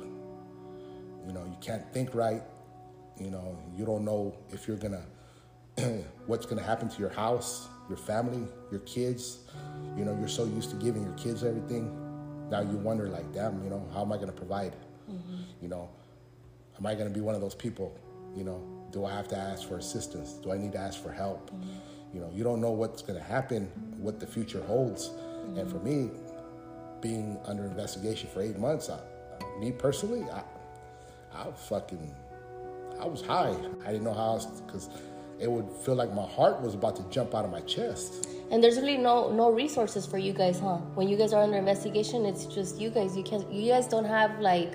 You 1.26 1.32
know, 1.32 1.44
you 1.44 1.56
can't 1.60 1.90
think 1.92 2.14
right. 2.14 2.42
You 3.18 3.30
know, 3.30 3.58
you 3.76 3.84
don't 3.84 4.04
know 4.04 4.36
if 4.50 4.66
you're 4.66 4.76
gonna, 4.76 5.04
what's 6.26 6.46
gonna 6.46 6.62
happen 6.62 6.88
to 6.88 6.98
your 6.98 7.10
house, 7.10 7.68
your 7.88 7.98
family, 7.98 8.46
your 8.70 8.80
kids. 8.80 9.38
You 9.96 10.04
know, 10.04 10.16
you're 10.18 10.28
so 10.28 10.44
used 10.44 10.70
to 10.70 10.76
giving 10.76 11.02
your 11.02 11.14
kids 11.14 11.44
everything. 11.44 11.98
Now 12.50 12.60
you 12.60 12.76
wonder, 12.76 13.08
like, 13.08 13.32
damn, 13.32 13.62
you 13.62 13.70
know, 13.70 13.86
how 13.92 14.02
am 14.02 14.12
I 14.12 14.16
gonna 14.16 14.32
provide? 14.32 14.74
You 15.60 15.68
know, 15.68 15.90
am 16.78 16.86
I 16.86 16.94
gonna 16.94 17.10
be 17.10 17.20
one 17.20 17.34
of 17.34 17.40
those 17.40 17.54
people? 17.54 17.96
You 18.34 18.44
know, 18.44 18.62
do 18.90 19.04
I 19.04 19.12
have 19.12 19.28
to 19.28 19.36
ask 19.36 19.68
for 19.68 19.76
assistance? 19.76 20.34
Do 20.34 20.52
I 20.52 20.58
need 20.58 20.72
to 20.72 20.78
ask 20.78 21.02
for 21.02 21.12
help? 21.12 21.50
Mm-hmm. 21.50 22.14
You 22.14 22.20
know, 22.20 22.30
you 22.32 22.44
don't 22.44 22.60
know 22.60 22.70
what's 22.70 23.02
gonna 23.02 23.22
happen, 23.22 23.70
what 23.98 24.20
the 24.20 24.26
future 24.26 24.62
holds. 24.62 25.10
And 25.56 25.70
for 25.70 25.78
mm-hmm. 25.78 26.06
me, 26.06 26.10
being 27.00 27.38
under 27.44 27.64
investigation 27.64 28.28
for 28.32 28.42
eight 28.42 28.58
months, 28.58 28.88
I, 28.88 29.00
me 29.58 29.72
personally, 29.72 30.24
I, 30.30 30.42
I 31.34 31.50
fucking, 31.50 32.14
I 33.00 33.06
was 33.06 33.22
high. 33.22 33.54
I 33.84 33.86
didn't 33.86 34.04
know 34.04 34.14
how 34.14 34.34
else, 34.34 34.46
because 34.60 34.88
it 35.40 35.50
would 35.50 35.68
feel 35.84 35.96
like 35.96 36.12
my 36.14 36.26
heart 36.26 36.60
was 36.60 36.74
about 36.74 36.94
to 36.96 37.02
jump 37.10 37.34
out 37.34 37.44
of 37.44 37.50
my 37.50 37.60
chest. 37.62 38.28
And 38.50 38.62
there's 38.62 38.76
really 38.76 38.98
no 38.98 39.32
no 39.32 39.50
resources 39.50 40.06
for 40.06 40.18
you 40.18 40.32
guys, 40.32 40.60
huh? 40.60 40.76
When 40.94 41.08
you 41.08 41.16
guys 41.16 41.32
are 41.32 41.42
under 41.42 41.56
investigation, 41.56 42.26
it's 42.26 42.44
just 42.46 42.78
you 42.78 42.90
guys. 42.90 43.16
You 43.16 43.22
can't. 43.24 43.50
You 43.50 43.72
guys 43.72 43.88
don't 43.88 44.04
have 44.04 44.38
like, 44.40 44.74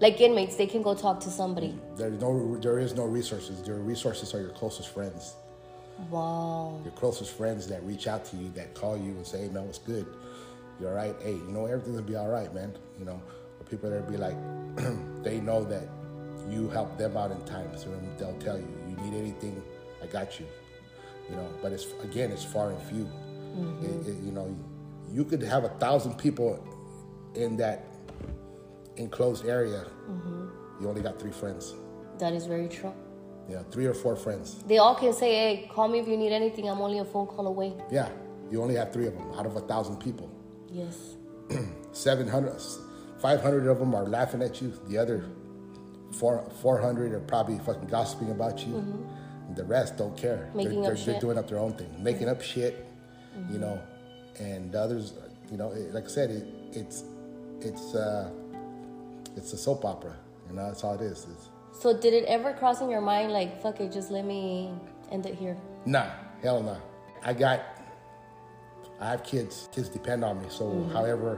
like 0.00 0.20
inmates. 0.20 0.56
They 0.56 0.66
can 0.66 0.82
go 0.82 0.94
talk 0.94 1.20
to 1.20 1.30
somebody. 1.30 1.78
There's 1.96 2.20
no, 2.20 2.56
there 2.56 2.78
is 2.78 2.94
no 2.94 3.04
resources. 3.04 3.66
Your 3.66 3.78
resources 3.78 4.34
are 4.34 4.40
your 4.40 4.50
closest 4.50 4.88
friends. 4.88 5.34
Wow. 6.10 6.80
Your 6.82 6.92
closest 6.92 7.32
friends 7.36 7.66
that 7.68 7.82
reach 7.84 8.06
out 8.06 8.24
to 8.26 8.36
you, 8.36 8.50
that 8.52 8.74
call 8.74 8.96
you 8.96 9.10
and 9.12 9.26
say, 9.26 9.42
hey, 9.42 9.48
man, 9.48 9.66
what's 9.66 9.78
good? 9.78 10.06
You're 10.80 10.88
all 10.90 10.96
right? 10.96 11.14
Hey, 11.22 11.32
you 11.34 11.52
know, 11.52 11.66
everything's 11.66 11.96
gonna 11.96 12.08
be 12.08 12.16
all 12.16 12.28
right, 12.28 12.52
man. 12.54 12.72
You 12.98 13.04
know, 13.04 13.22
people 13.68 13.90
that 13.90 14.08
be 14.10 14.16
like, 14.16 14.36
they 15.22 15.40
know 15.40 15.62
that 15.64 15.84
you 16.50 16.68
help 16.70 16.96
them 16.96 17.16
out 17.16 17.30
in 17.30 17.40
times. 17.44 17.82
So 17.82 17.90
they'll 18.18 18.38
tell 18.38 18.56
you, 18.58 18.66
you 18.88 18.96
need 19.04 19.18
anything, 19.18 19.62
I 20.02 20.06
got 20.06 20.40
you. 20.40 20.46
You 21.28 21.36
know, 21.36 21.48
but 21.62 21.72
it's, 21.72 21.86
again, 22.02 22.32
it's 22.32 22.44
far 22.44 22.70
and 22.70 22.82
few. 22.82 23.04
Mm-hmm. 23.04 23.84
It- 23.84 24.08
it- 24.08 24.22
you 24.24 24.32
know, 24.32 24.56
you 25.12 25.24
could 25.24 25.42
have 25.42 25.64
a 25.64 25.68
thousand 25.68 26.14
people 26.16 26.64
in 27.34 27.56
that 27.58 27.84
enclosed 28.96 29.46
area. 29.46 29.86
You 30.80 30.88
only 30.88 31.02
got 31.02 31.18
three 31.18 31.32
friends. 31.32 31.74
That 32.18 32.32
is 32.32 32.46
very 32.46 32.68
true. 32.68 32.92
Yeah, 33.48 33.62
three 33.70 33.86
or 33.86 33.94
four 33.94 34.16
friends. 34.16 34.62
They 34.66 34.78
all 34.78 34.94
can 34.94 35.12
say, 35.12 35.32
hey, 35.32 35.70
call 35.72 35.88
me 35.88 35.98
if 35.98 36.06
you 36.06 36.16
need 36.16 36.32
anything. 36.32 36.68
I'm 36.68 36.80
only 36.80 36.98
a 36.98 37.04
phone 37.04 37.26
call 37.26 37.46
away. 37.46 37.74
Yeah, 37.90 38.08
you 38.50 38.62
only 38.62 38.76
have 38.76 38.92
three 38.92 39.06
of 39.06 39.14
them 39.14 39.32
out 39.32 39.46
of 39.46 39.56
a 39.56 39.60
thousand 39.60 39.96
people. 39.96 40.30
Yes. 40.70 41.16
700, 41.92 42.60
500 43.20 43.66
of 43.66 43.78
them 43.78 43.94
are 43.94 44.04
laughing 44.04 44.42
at 44.42 44.62
you. 44.62 44.72
The 44.86 44.98
other 44.98 45.24
four, 46.12 46.48
400 46.62 47.12
are 47.12 47.20
probably 47.20 47.58
fucking 47.58 47.88
gossiping 47.88 48.30
about 48.30 48.66
you. 48.66 48.76
And 48.76 49.56
the 49.56 49.64
rest 49.64 49.96
don't 49.96 50.16
care. 50.16 50.48
Mm-hmm. 50.48 50.56
Making 50.56 50.82
they're, 50.82 50.92
up 50.92 50.98
they're, 50.98 51.06
they're 51.06 51.20
doing 51.20 51.38
up 51.38 51.48
their 51.48 51.58
own 51.58 51.72
thing, 51.74 51.92
making 52.02 52.28
up 52.28 52.40
shit, 52.40 52.86
you 53.50 53.58
know. 53.58 53.80
And 54.38 54.72
the 54.72 54.80
others, 54.80 55.14
you 55.50 55.56
know, 55.56 55.72
it, 55.72 55.92
like 55.92 56.04
I 56.04 56.08
said, 56.08 56.30
it, 56.30 56.46
it's 56.72 57.02
it's 57.60 57.94
uh, 57.94 58.30
it's 59.36 59.52
a 59.52 59.56
soap 59.56 59.84
opera. 59.84 60.16
You 60.48 60.56
know, 60.56 60.66
that's 60.66 60.82
all 60.84 60.94
it 60.94 61.00
is. 61.02 61.26
It's, 61.32 61.48
So 61.80 61.96
did 61.96 62.12
it 62.14 62.24
ever 62.26 62.52
cross 62.52 62.80
in 62.80 62.90
your 62.90 63.00
mind, 63.00 63.32
like, 63.32 63.62
fuck 63.62 63.80
it, 63.80 63.92
just 63.92 64.10
let 64.10 64.24
me 64.24 64.72
end 65.10 65.26
it 65.26 65.34
here? 65.34 65.56
Nah, 65.86 66.06
hell 66.42 66.62
nah. 66.62 66.76
I 67.24 67.32
got, 67.32 67.60
I 69.00 69.10
have 69.10 69.24
kids. 69.24 69.68
Kids 69.72 69.88
depend 69.88 70.24
on 70.24 70.40
me. 70.40 70.46
So, 70.50 70.64
Mm-hmm. 70.64 70.92
however, 70.92 71.36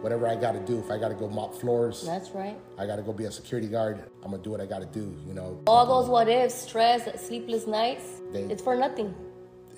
whatever 0.00 0.26
I 0.26 0.34
got 0.36 0.52
to 0.52 0.60
do, 0.60 0.78
if 0.78 0.90
I 0.90 0.98
got 0.98 1.08
to 1.08 1.14
go 1.14 1.28
mop 1.28 1.54
floors, 1.54 2.04
That's 2.04 2.30
right. 2.30 2.58
I 2.78 2.86
got 2.86 2.96
to 2.96 3.02
go 3.02 3.12
be 3.12 3.24
a 3.24 3.30
security 3.32 3.68
guard. 3.68 4.02
I'm 4.24 4.30
gonna 4.30 4.42
do 4.42 4.50
what 4.50 4.60
I 4.60 4.66
got 4.66 4.80
to 4.80 4.86
do. 4.86 5.14
You 5.26 5.34
know, 5.34 5.60
All 5.66 5.86
those 5.86 6.08
what 6.08 6.28
ifs, 6.28 6.54
stress, 6.54 7.02
sleepless 7.26 7.66
nights, 7.66 8.04
They- 8.32 8.42
it's 8.44 8.62
for 8.62 8.74
nothing. 8.76 9.14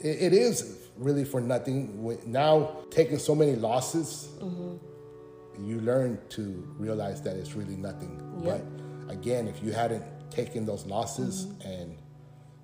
it, 0.00 0.22
it 0.22 0.32
is 0.32 0.78
really 0.96 1.24
for 1.24 1.40
nothing. 1.40 2.16
Now 2.26 2.76
taking 2.90 3.18
so 3.18 3.34
many 3.34 3.56
losses, 3.56 4.28
you 5.68 5.80
learn 5.80 6.18
to 6.30 6.42
realize 6.78 7.22
that 7.22 7.36
it's 7.36 7.54
really 7.54 7.76
nothing. 7.76 8.20
Yep. 8.42 8.64
But 9.06 9.12
again, 9.12 9.48
if 9.48 9.62
you 9.62 9.72
hadn't 9.72 10.04
taken 10.30 10.66
those 10.66 10.86
losses 10.86 11.46
mm-hmm. 11.46 11.68
and 11.68 11.96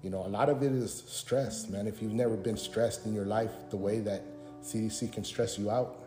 you 0.03 0.09
know, 0.09 0.25
a 0.25 0.29
lot 0.29 0.49
of 0.49 0.63
it 0.63 0.73
is 0.73 1.05
stress, 1.07 1.69
man. 1.69 1.87
If 1.87 2.01
you've 2.01 2.15
never 2.15 2.37
been 2.37 2.57
stressed 2.57 3.05
in 3.05 3.13
your 3.13 3.27
life 3.27 3.51
the 3.69 3.77
way 3.77 4.01
that 4.01 4.23
CDC 4.63 5.13
can 5.13 5.25
stress 5.25 5.59
you 5.59 5.71
out, 5.71 5.99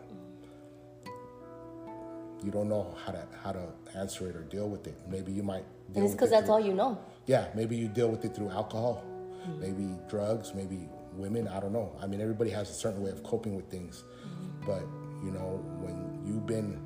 you 2.42 2.50
don't 2.50 2.68
know 2.68 2.94
how 3.04 3.12
to 3.12 3.24
how 3.42 3.52
to 3.52 3.66
answer 3.94 4.28
it 4.28 4.36
or 4.36 4.42
deal 4.42 4.68
with 4.68 4.86
it. 4.86 4.96
Maybe 5.08 5.32
you 5.32 5.42
might 5.42 5.64
deal 5.92 6.10
because 6.10 6.30
that's 6.30 6.46
through- 6.46 6.54
all 6.54 6.60
you 6.60 6.74
know. 6.74 6.98
yeah, 7.26 7.48
maybe 7.54 7.76
you 7.76 7.88
deal 7.88 8.08
with 8.08 8.24
it 8.24 8.34
through 8.34 8.50
alcohol, 8.50 9.04
mm-hmm. 9.04 9.60
maybe 9.60 9.96
drugs, 10.08 10.54
maybe 10.54 10.88
women. 11.14 11.46
I 11.48 11.60
don't 11.60 11.72
know. 11.72 11.96
I 12.02 12.06
mean, 12.06 12.20
everybody 12.20 12.50
has 12.50 12.68
a 12.68 12.74
certain 12.74 13.02
way 13.02 13.10
of 13.10 13.22
coping 13.22 13.54
with 13.54 13.70
things, 13.70 14.02
mm-hmm. 14.26 14.66
but 14.66 14.82
you 15.24 15.30
know, 15.30 15.64
when 15.78 16.03
you've 16.24 16.46
been. 16.46 16.80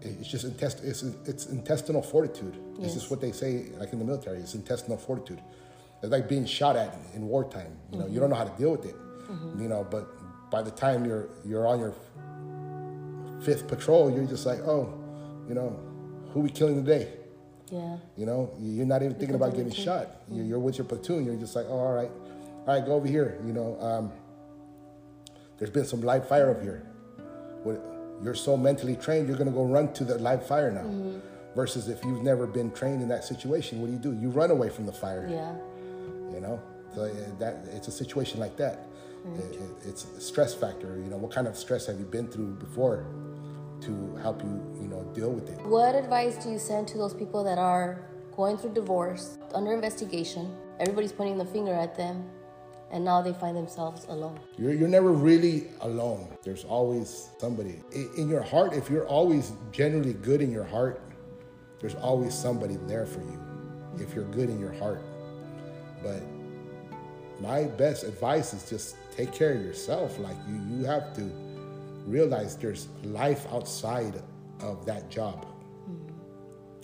It's 0.00 0.28
just 0.28 0.44
intest- 0.44 0.84
it's, 0.84 1.02
it's 1.02 1.46
intestinal 1.46 2.02
fortitude. 2.02 2.58
This 2.78 2.94
is 2.94 3.08
what 3.10 3.20
they 3.22 3.32
say, 3.32 3.66
like 3.78 3.92
in 3.94 3.98
the 3.98 4.04
military. 4.04 4.38
It's 4.38 4.54
intestinal 4.54 4.98
fortitude. 4.98 5.40
It's 6.02 6.12
like 6.12 6.28
being 6.28 6.44
shot 6.44 6.76
at 6.76 6.94
in 7.14 7.26
wartime. 7.26 7.74
You 7.90 7.98
know, 8.00 8.06
you 8.06 8.20
don't 8.20 8.28
know 8.28 8.36
how 8.36 8.44
to 8.44 8.58
deal 8.58 8.70
with 8.72 8.84
it. 8.84 8.94
You 9.58 9.68
know, 9.68 9.86
but 9.90 10.06
by 10.50 10.60
the 10.62 10.70
time 10.70 11.04
you're 11.06 11.28
you're 11.44 11.66
on 11.66 11.78
your 11.80 11.94
fifth 13.42 13.66
patrol, 13.66 14.10
you're 14.10 14.26
just 14.26 14.44
like, 14.46 14.60
oh, 14.60 14.92
you 15.48 15.54
know, 15.54 15.78
who 16.32 16.40
we 16.40 16.50
killing 16.50 16.84
today? 16.84 17.08
Yeah. 17.70 17.96
You 18.16 18.26
know, 18.26 18.52
you're 18.60 18.86
not 18.86 19.02
even 19.02 19.14
thinking 19.16 19.34
about 19.36 19.54
getting 19.56 19.72
shot. 19.72 20.08
You're, 20.30 20.44
you're 20.44 20.58
with 20.58 20.76
your 20.78 20.84
platoon. 20.86 21.24
You're 21.24 21.36
just 21.36 21.56
like, 21.56 21.66
oh, 21.68 21.78
all 21.78 21.94
right, 21.94 22.10
all 22.66 22.74
right, 22.74 22.84
go 22.84 22.92
over 22.92 23.06
here. 23.06 23.38
You 23.46 23.52
know, 23.54 23.80
um, 23.80 24.12
there's 25.58 25.70
been 25.70 25.86
some 25.86 26.02
live 26.02 26.28
fire 26.28 26.50
over 26.50 26.60
here. 26.60 26.86
What- 27.64 27.82
You're 28.22 28.34
so 28.34 28.56
mentally 28.56 28.94
trained, 28.94 29.26
you're 29.28 29.36
gonna 29.36 29.50
go 29.50 29.64
run 29.64 29.92
to 29.94 30.04
the 30.04 30.16
live 30.18 30.46
fire 30.46 30.70
now. 30.70 30.88
Versus 31.56 31.88
if 31.88 32.04
you've 32.04 32.22
never 32.22 32.46
been 32.46 32.70
trained 32.70 33.02
in 33.02 33.08
that 33.08 33.24
situation, 33.24 33.80
what 33.80 33.86
do 33.88 33.92
you 33.92 33.98
do? 33.98 34.12
You 34.12 34.30
run 34.30 34.50
away 34.52 34.68
from 34.70 34.86
the 34.86 34.92
fire. 34.92 35.26
Yeah. 35.28 35.52
You 36.32 36.40
know, 36.40 36.60
so 36.94 37.02
uh, 37.02 37.10
that 37.40 37.64
it's 37.74 37.88
a 37.88 37.92
situation 37.92 38.38
like 38.38 38.56
that. 38.56 38.86
It- 39.38 39.56
it- 39.56 39.88
it's 39.88 40.06
a 40.16 40.20
stress 40.20 40.54
factor. 40.54 40.96
You 40.98 41.10
know, 41.10 41.16
what 41.16 41.32
kind 41.32 41.46
of 41.48 41.56
stress 41.56 41.86
have 41.86 41.98
you 41.98 42.04
been 42.06 42.28
through 42.28 42.52
before 42.66 43.04
to 43.80 44.14
help 44.22 44.42
you, 44.42 44.60
you 44.80 44.88
know, 44.88 45.02
deal 45.12 45.30
with 45.30 45.48
it? 45.50 45.58
What 45.66 45.94
advice 45.96 46.36
do 46.42 46.50
you 46.50 46.58
send 46.58 46.86
to 46.88 46.98
those 46.98 47.14
people 47.14 47.42
that 47.44 47.58
are 47.58 47.98
going 48.36 48.56
through 48.58 48.74
divorce, 48.74 49.38
under 49.54 49.72
investigation? 49.72 50.54
Everybody's 50.80 51.12
pointing 51.12 51.38
the 51.38 51.44
finger 51.46 51.72
at 51.74 51.96
them, 51.96 52.24
and 52.94 53.04
now 53.04 53.20
they 53.20 53.32
find 53.32 53.56
themselves 53.56 54.06
alone. 54.08 54.38
You're, 54.56 54.72
you're 54.72 54.88
never 54.88 55.10
really 55.10 55.66
alone. 55.80 56.28
There's 56.44 56.64
always 56.64 57.28
somebody. 57.38 57.80
I- 57.92 58.08
In 58.16 58.28
your 58.28 58.40
heart, 58.40 58.72
if 58.72 58.88
you're 58.88 59.06
always 59.06 59.52
generally 59.72 60.12
good 60.14 60.40
in 60.40 60.52
your 60.52 60.64
heart, 60.64 61.02
there's 61.80 61.96
always 61.96 62.32
somebody 62.32 62.76
there 62.86 63.04
for 63.04 63.20
you 63.20 63.38
if 63.98 64.14
you're 64.14 64.30
good 64.30 64.48
in 64.48 64.60
your 64.60 64.72
heart. 64.74 65.02
But 66.04 66.22
my 67.40 67.64
best 67.64 68.04
advice 68.04 68.54
is 68.54 68.70
just 68.70 68.96
take 69.16 69.32
care 69.32 69.54
of 69.54 69.62
yourself. 69.62 70.16
Like 70.20 70.36
you, 70.48 70.60
you 70.70 70.84
have 70.84 71.14
to 71.16 71.22
realize 72.06 72.56
there's 72.56 72.86
life 73.02 73.44
outside 73.52 74.22
of 74.60 74.86
that 74.86 75.10
job. 75.10 75.44
Mm-hmm. 75.90 76.12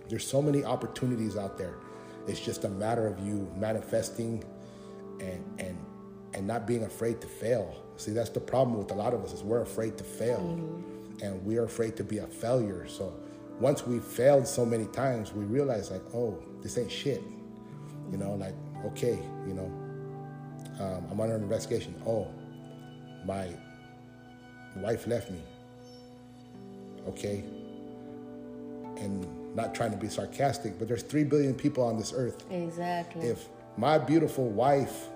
There's 0.08 0.26
so 0.26 0.42
many 0.42 0.64
opportunities 0.64 1.36
out 1.36 1.56
there. 1.56 1.76
It's 2.26 2.40
just 2.40 2.64
a 2.64 2.68
matter 2.68 3.06
of 3.06 3.24
you 3.24 3.48
manifesting 3.56 4.42
and 5.20 5.44
and 5.58 5.78
and 6.34 6.46
not 6.46 6.66
being 6.66 6.84
afraid 6.84 7.20
to 7.20 7.26
fail. 7.26 7.74
See, 7.96 8.12
that's 8.12 8.30
the 8.30 8.40
problem 8.40 8.78
with 8.78 8.90
a 8.90 8.94
lot 8.94 9.12
of 9.14 9.22
us 9.24 9.32
is 9.32 9.42
we're 9.42 9.62
afraid 9.62 9.98
to 9.98 10.04
fail. 10.04 10.58
And 11.22 11.44
we're 11.44 11.64
afraid 11.64 11.96
to 11.96 12.04
be 12.04 12.18
a 12.18 12.26
failure. 12.26 12.86
So 12.88 13.12
once 13.58 13.86
we've 13.86 14.02
failed 14.02 14.46
so 14.46 14.64
many 14.64 14.86
times, 14.86 15.34
we 15.34 15.44
realize 15.44 15.90
like, 15.90 16.02
oh, 16.14 16.42
this 16.62 16.78
ain't 16.78 16.90
shit. 16.90 17.22
You 18.10 18.16
know, 18.16 18.34
like, 18.34 18.54
okay, 18.86 19.18
you 19.46 19.52
know, 19.52 19.70
um, 20.80 21.06
I'm 21.10 21.20
under 21.20 21.36
investigation. 21.36 21.94
Oh, 22.06 22.26
my 23.26 23.48
wife 24.76 25.06
left 25.06 25.30
me. 25.30 25.42
Okay. 27.06 27.44
And 28.96 29.54
not 29.54 29.74
trying 29.74 29.90
to 29.90 29.98
be 29.98 30.08
sarcastic, 30.08 30.78
but 30.78 30.88
there's 30.88 31.02
three 31.02 31.24
billion 31.24 31.54
people 31.54 31.84
on 31.84 31.98
this 31.98 32.14
earth. 32.16 32.44
Exactly. 32.50 33.26
If 33.26 33.48
my 33.76 33.98
beautiful 33.98 34.48
wife 34.48 35.08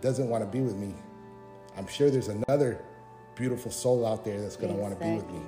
doesn't 0.00 0.28
want 0.28 0.42
to 0.44 0.50
be 0.50 0.60
with 0.60 0.76
me, 0.76 0.94
I'm 1.76 1.86
sure 1.86 2.10
there's 2.10 2.28
another 2.28 2.82
beautiful 3.34 3.70
soul 3.70 4.06
out 4.06 4.24
there 4.24 4.40
that's 4.40 4.56
going 4.56 4.74
to 4.74 4.78
want 4.78 4.98
to 4.98 5.04
be 5.04 5.14
with 5.14 5.28
me. 5.30 5.40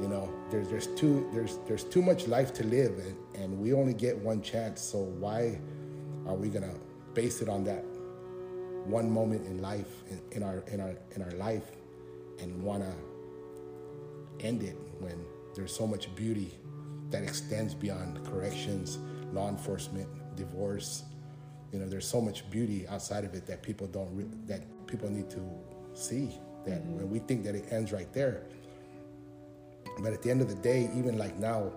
You 0.00 0.08
know, 0.08 0.32
there's 0.50 0.68
there's 0.68 0.88
too 0.88 1.28
there's 1.32 1.58
there's 1.66 1.84
too 1.84 2.02
much 2.02 2.26
life 2.26 2.52
to 2.54 2.64
live, 2.64 2.98
and, 2.98 3.16
and 3.36 3.60
we 3.60 3.72
only 3.72 3.94
get 3.94 4.18
one 4.18 4.42
chance. 4.42 4.80
So 4.80 4.98
why 4.98 5.58
are 6.26 6.34
we 6.34 6.48
gonna 6.48 6.74
base 7.12 7.40
it 7.40 7.48
on 7.48 7.62
that 7.64 7.84
one 8.86 9.08
moment 9.08 9.46
in 9.46 9.62
life 9.62 10.02
in, 10.10 10.20
in 10.32 10.42
our 10.42 10.64
in 10.66 10.80
our 10.80 10.96
in 11.14 11.22
our 11.22 11.30
life, 11.32 11.70
and 12.40 12.60
wanna 12.60 12.92
end 14.40 14.64
it 14.64 14.76
when 14.98 15.24
there's 15.54 15.74
so 15.74 15.86
much 15.86 16.12
beauty 16.16 16.52
that 17.10 17.22
extends 17.22 17.74
beyond 17.74 18.24
corrections, 18.26 18.98
law 19.32 19.48
enforcement, 19.48 20.08
divorce. 20.36 21.04
You 21.74 21.80
know, 21.80 21.88
there's 21.88 22.06
so 22.06 22.20
much 22.20 22.48
beauty 22.52 22.86
outside 22.86 23.24
of 23.24 23.34
it 23.34 23.46
that 23.46 23.60
people 23.60 23.88
don't 23.88 24.08
re- 24.14 24.30
that 24.46 24.62
people 24.86 25.10
need 25.10 25.28
to 25.30 25.40
see. 25.92 26.38
That 26.64 26.84
mm-hmm. 26.84 26.98
when 26.98 27.10
we 27.10 27.18
think 27.18 27.42
that 27.42 27.56
it 27.56 27.64
ends 27.72 27.90
right 27.90 28.10
there, 28.12 28.44
but 29.98 30.12
at 30.12 30.22
the 30.22 30.30
end 30.30 30.40
of 30.40 30.48
the 30.48 30.54
day, 30.54 30.88
even 30.94 31.18
like 31.18 31.36
now, 31.36 31.72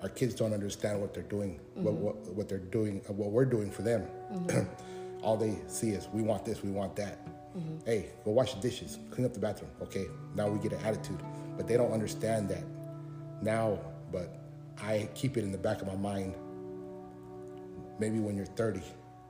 our 0.00 0.08
kids 0.08 0.32
don't 0.32 0.52
understand 0.52 1.00
what 1.00 1.12
they're 1.12 1.24
doing, 1.24 1.58
what, 1.74 1.94
mm-hmm. 1.94 2.04
what 2.04 2.16
what 2.36 2.48
they're 2.48 2.58
doing, 2.58 3.02
what 3.08 3.32
we're 3.32 3.44
doing 3.44 3.68
for 3.68 3.82
them. 3.82 4.06
Mm-hmm. 4.32 4.60
All 5.24 5.36
they 5.36 5.58
see 5.66 5.90
is 5.90 6.06
we 6.12 6.22
want 6.22 6.44
this, 6.44 6.62
we 6.62 6.70
want 6.70 6.94
that. 6.94 7.18
Hey, 7.84 8.10
go 8.24 8.30
wash 8.30 8.54
the 8.54 8.60
dishes, 8.60 9.00
clean 9.10 9.26
up 9.26 9.34
the 9.34 9.40
bathroom. 9.40 9.72
Okay, 9.82 10.06
now 10.36 10.46
we 10.46 10.60
get 10.60 10.72
an 10.72 10.84
attitude, 10.84 11.20
but 11.56 11.66
they 11.66 11.76
don't 11.76 11.90
understand 11.90 12.48
that 12.50 12.62
now. 13.42 13.80
But 14.12 14.38
I 14.80 15.08
keep 15.16 15.36
it 15.36 15.42
in 15.42 15.50
the 15.50 15.58
back 15.58 15.82
of 15.82 15.88
my 15.88 15.96
mind. 15.96 16.36
Maybe 17.98 18.18
when 18.20 18.36
you're 18.36 18.46
30, 18.46 18.80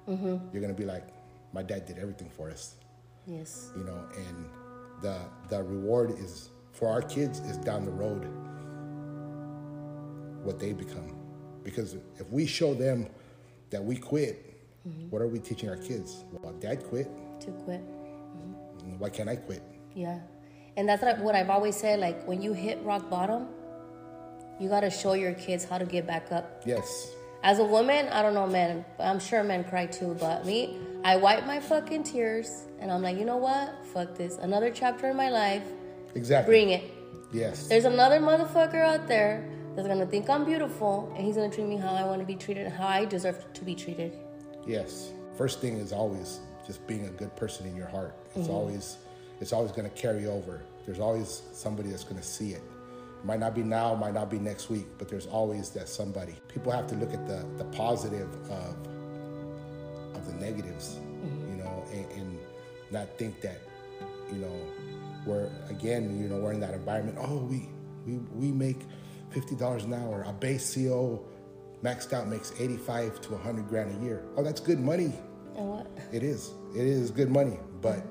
mm-hmm. 0.09 0.37
you're 0.53 0.63
gonna 0.63 0.75
be 0.75 0.85
like, 0.85 1.09
my 1.53 1.63
dad 1.63 1.87
did 1.87 1.99
everything 1.99 2.29
for 2.29 2.51
us 2.51 2.75
yes. 3.29 3.71
you 3.77 3.85
know 3.85 3.99
and 4.17 4.49
the 5.03 5.19
the 5.49 5.63
reward 5.63 6.11
is 6.19 6.51
for 6.73 6.89
our 6.89 7.03
kids 7.03 7.41
is 7.41 7.57
down 7.59 7.85
the 7.85 7.91
road 7.91 8.25
what 10.45 10.59
they 10.59 10.73
become 10.73 11.15
because 11.63 11.95
if 12.17 12.29
we 12.31 12.47
show 12.47 12.75
them 12.75 13.07
that 13.71 13.85
we 13.85 13.97
quit 13.97 14.45
mm-hmm. 14.87 15.11
What 15.11 15.21
are 15.21 15.27
we 15.27 15.39
teaching 15.39 15.69
our 15.69 15.77
kids? 15.77 16.25
Well, 16.33 16.53
dad 16.55 16.85
quit. 16.85 17.11
To 17.41 17.51
quit. 17.51 17.81
Mm-hmm. 17.81 18.99
Why 18.99 19.11
can't 19.11 19.29
I 19.29 19.37
quit? 19.37 19.63
Yeah. 19.95 20.21
And 20.77 20.89
that's 20.89 21.03
what 21.03 21.19
what 21.19 21.35
I've 21.35 21.51
always 21.51 21.77
said. 21.77 22.01
Like 22.01 22.25
when 22.27 22.41
you 22.41 22.53
hit 22.55 22.79
rock 22.85 23.11
bottom, 23.11 23.49
you 24.61 24.69
got 24.69 24.81
to 24.81 24.91
show 24.91 25.13
your 25.15 25.35
kids 25.35 25.65
how 25.65 25.77
to 25.77 25.85
get 25.85 26.07
back 26.07 26.31
up. 26.31 26.63
Yes. 26.65 27.11
As 27.42 27.61
a 27.61 27.64
woman, 27.64 28.09
I 28.09 28.22
don't 28.22 28.35
know 28.35 28.46
men. 28.46 28.85
I'm 28.98 29.20
sure 29.20 29.44
men 29.44 29.64
cry 29.64 29.87
too, 29.87 30.16
but 30.18 30.44
me, 30.44 30.79
I 31.05 31.16
wipe 31.16 31.46
my 31.46 31.61
fucking 31.61 32.03
tears 32.03 32.64
and 32.81 32.90
I'm 32.90 33.03
like, 33.03 33.16
you 33.16 33.24
know 33.24 33.37
what? 33.37 33.87
Fuck 33.87 34.16
this. 34.16 34.38
Another 34.38 34.70
chapter 34.70 35.09
in 35.09 35.16
my 35.16 35.31
life. 35.31 35.62
Exactly. 36.14 36.53
Bring 36.53 36.70
it. 36.70 36.90
Yes. 37.33 37.68
There's 37.68 37.85
another 37.85 38.18
motherfucker 38.18 38.83
out 38.83 39.07
there 39.07 39.48
that's 39.77 39.87
gonna 39.87 40.07
think 40.07 40.29
I'm 40.29 40.44
beautiful 40.44 41.12
and 41.16 41.24
he's 41.24 41.37
gonna 41.37 41.51
treat 41.51 41.66
me 41.66 41.77
how 41.77 41.92
I 41.92 42.05
wanna 42.05 42.24
be 42.24 42.35
treated 42.35 42.66
and 42.66 42.74
how 42.74 42.88
I 42.88 43.05
deserve 43.05 43.44
to 43.53 43.64
be 43.64 43.74
treated. 43.74 44.18
Yes. 44.66 45.12
First 45.37 45.61
thing 45.61 45.77
is 45.77 45.92
always 45.92 46.40
just 46.66 46.85
being 46.88 47.07
a 47.07 47.11
good 47.11 47.35
person 47.37 47.66
in 47.66 47.77
your 47.77 47.87
heart. 47.87 48.16
It's 48.35 48.46
mm-hmm. 48.46 48.51
always 48.51 48.96
it's 49.40 49.53
always 49.53 49.70
to 49.88 49.94
carry 49.94 50.27
over. 50.27 50.62
There's 50.85 50.98
always 50.98 51.42
somebody 51.53 51.90
that's 51.90 52.05
to 52.20 52.27
see 52.27 52.53
it. 52.53 52.62
Might 53.25 53.41
not 53.41 53.55
be 53.55 53.63
now, 53.63 53.95
might 53.95 54.15
not 54.15 54.31
be 54.31 54.39
next 54.39 54.71
week, 54.71 54.87
but 54.97 55.09
there's 55.09 55.27
always 55.27 55.71
that 55.71 55.89
somebody. 55.89 56.35
People 56.49 56.73
have 56.73 56.87
to 56.89 56.95
look 56.95 57.13
at 57.13 57.27
the 57.27 57.45
the 57.57 57.65
positive 57.65 58.29
of 58.51 58.77
of 60.15 60.27
the 60.27 60.35
negatives, 60.35 60.99
you 61.51 61.57
know, 61.57 61.85
and, 61.93 62.11
and 62.13 62.39
not 62.91 63.09
think 63.19 63.41
that, 63.41 63.61
you 64.33 64.39
know, 64.39 64.57
we're 65.27 65.51
again, 65.69 66.19
you 66.21 66.29
know, 66.29 66.37
we're 66.37 66.53
in 66.53 66.61
that 66.61 66.75
environment. 66.75 67.19
Oh, 67.21 67.39
we 67.39 67.69
we 68.07 68.19
we 68.35 68.53
make 68.53 68.79
fifty 69.31 69.57
dollars 69.57 69.85
an 69.85 69.95
hour. 69.95 70.25
A 70.27 70.33
base 70.33 70.75
CO 70.75 71.25
maxed 71.83 72.13
out 72.13 72.29
makes 72.29 72.53
eighty 72.61 72.77
five 72.77 73.21
to 73.23 73.37
hundred 73.37 73.69
grand 73.69 74.01
a 74.01 74.05
year. 74.05 74.23
Oh, 74.37 74.43
that's 74.43 74.61
good 74.61 74.81
money. 74.81 75.13
And 75.57 75.69
what? 75.69 75.87
It 76.13 76.23
is. 76.23 76.53
It 76.75 76.87
is 76.87 77.11
good 77.11 77.31
money. 77.31 77.59
But 77.81 78.07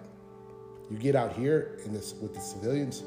you 0.92 0.98
get 0.98 1.16
out 1.16 1.34
here 1.34 1.80
in 1.86 1.94
this 1.94 2.14
with 2.14 2.34
the 2.34 2.42
civilians. 2.42 3.04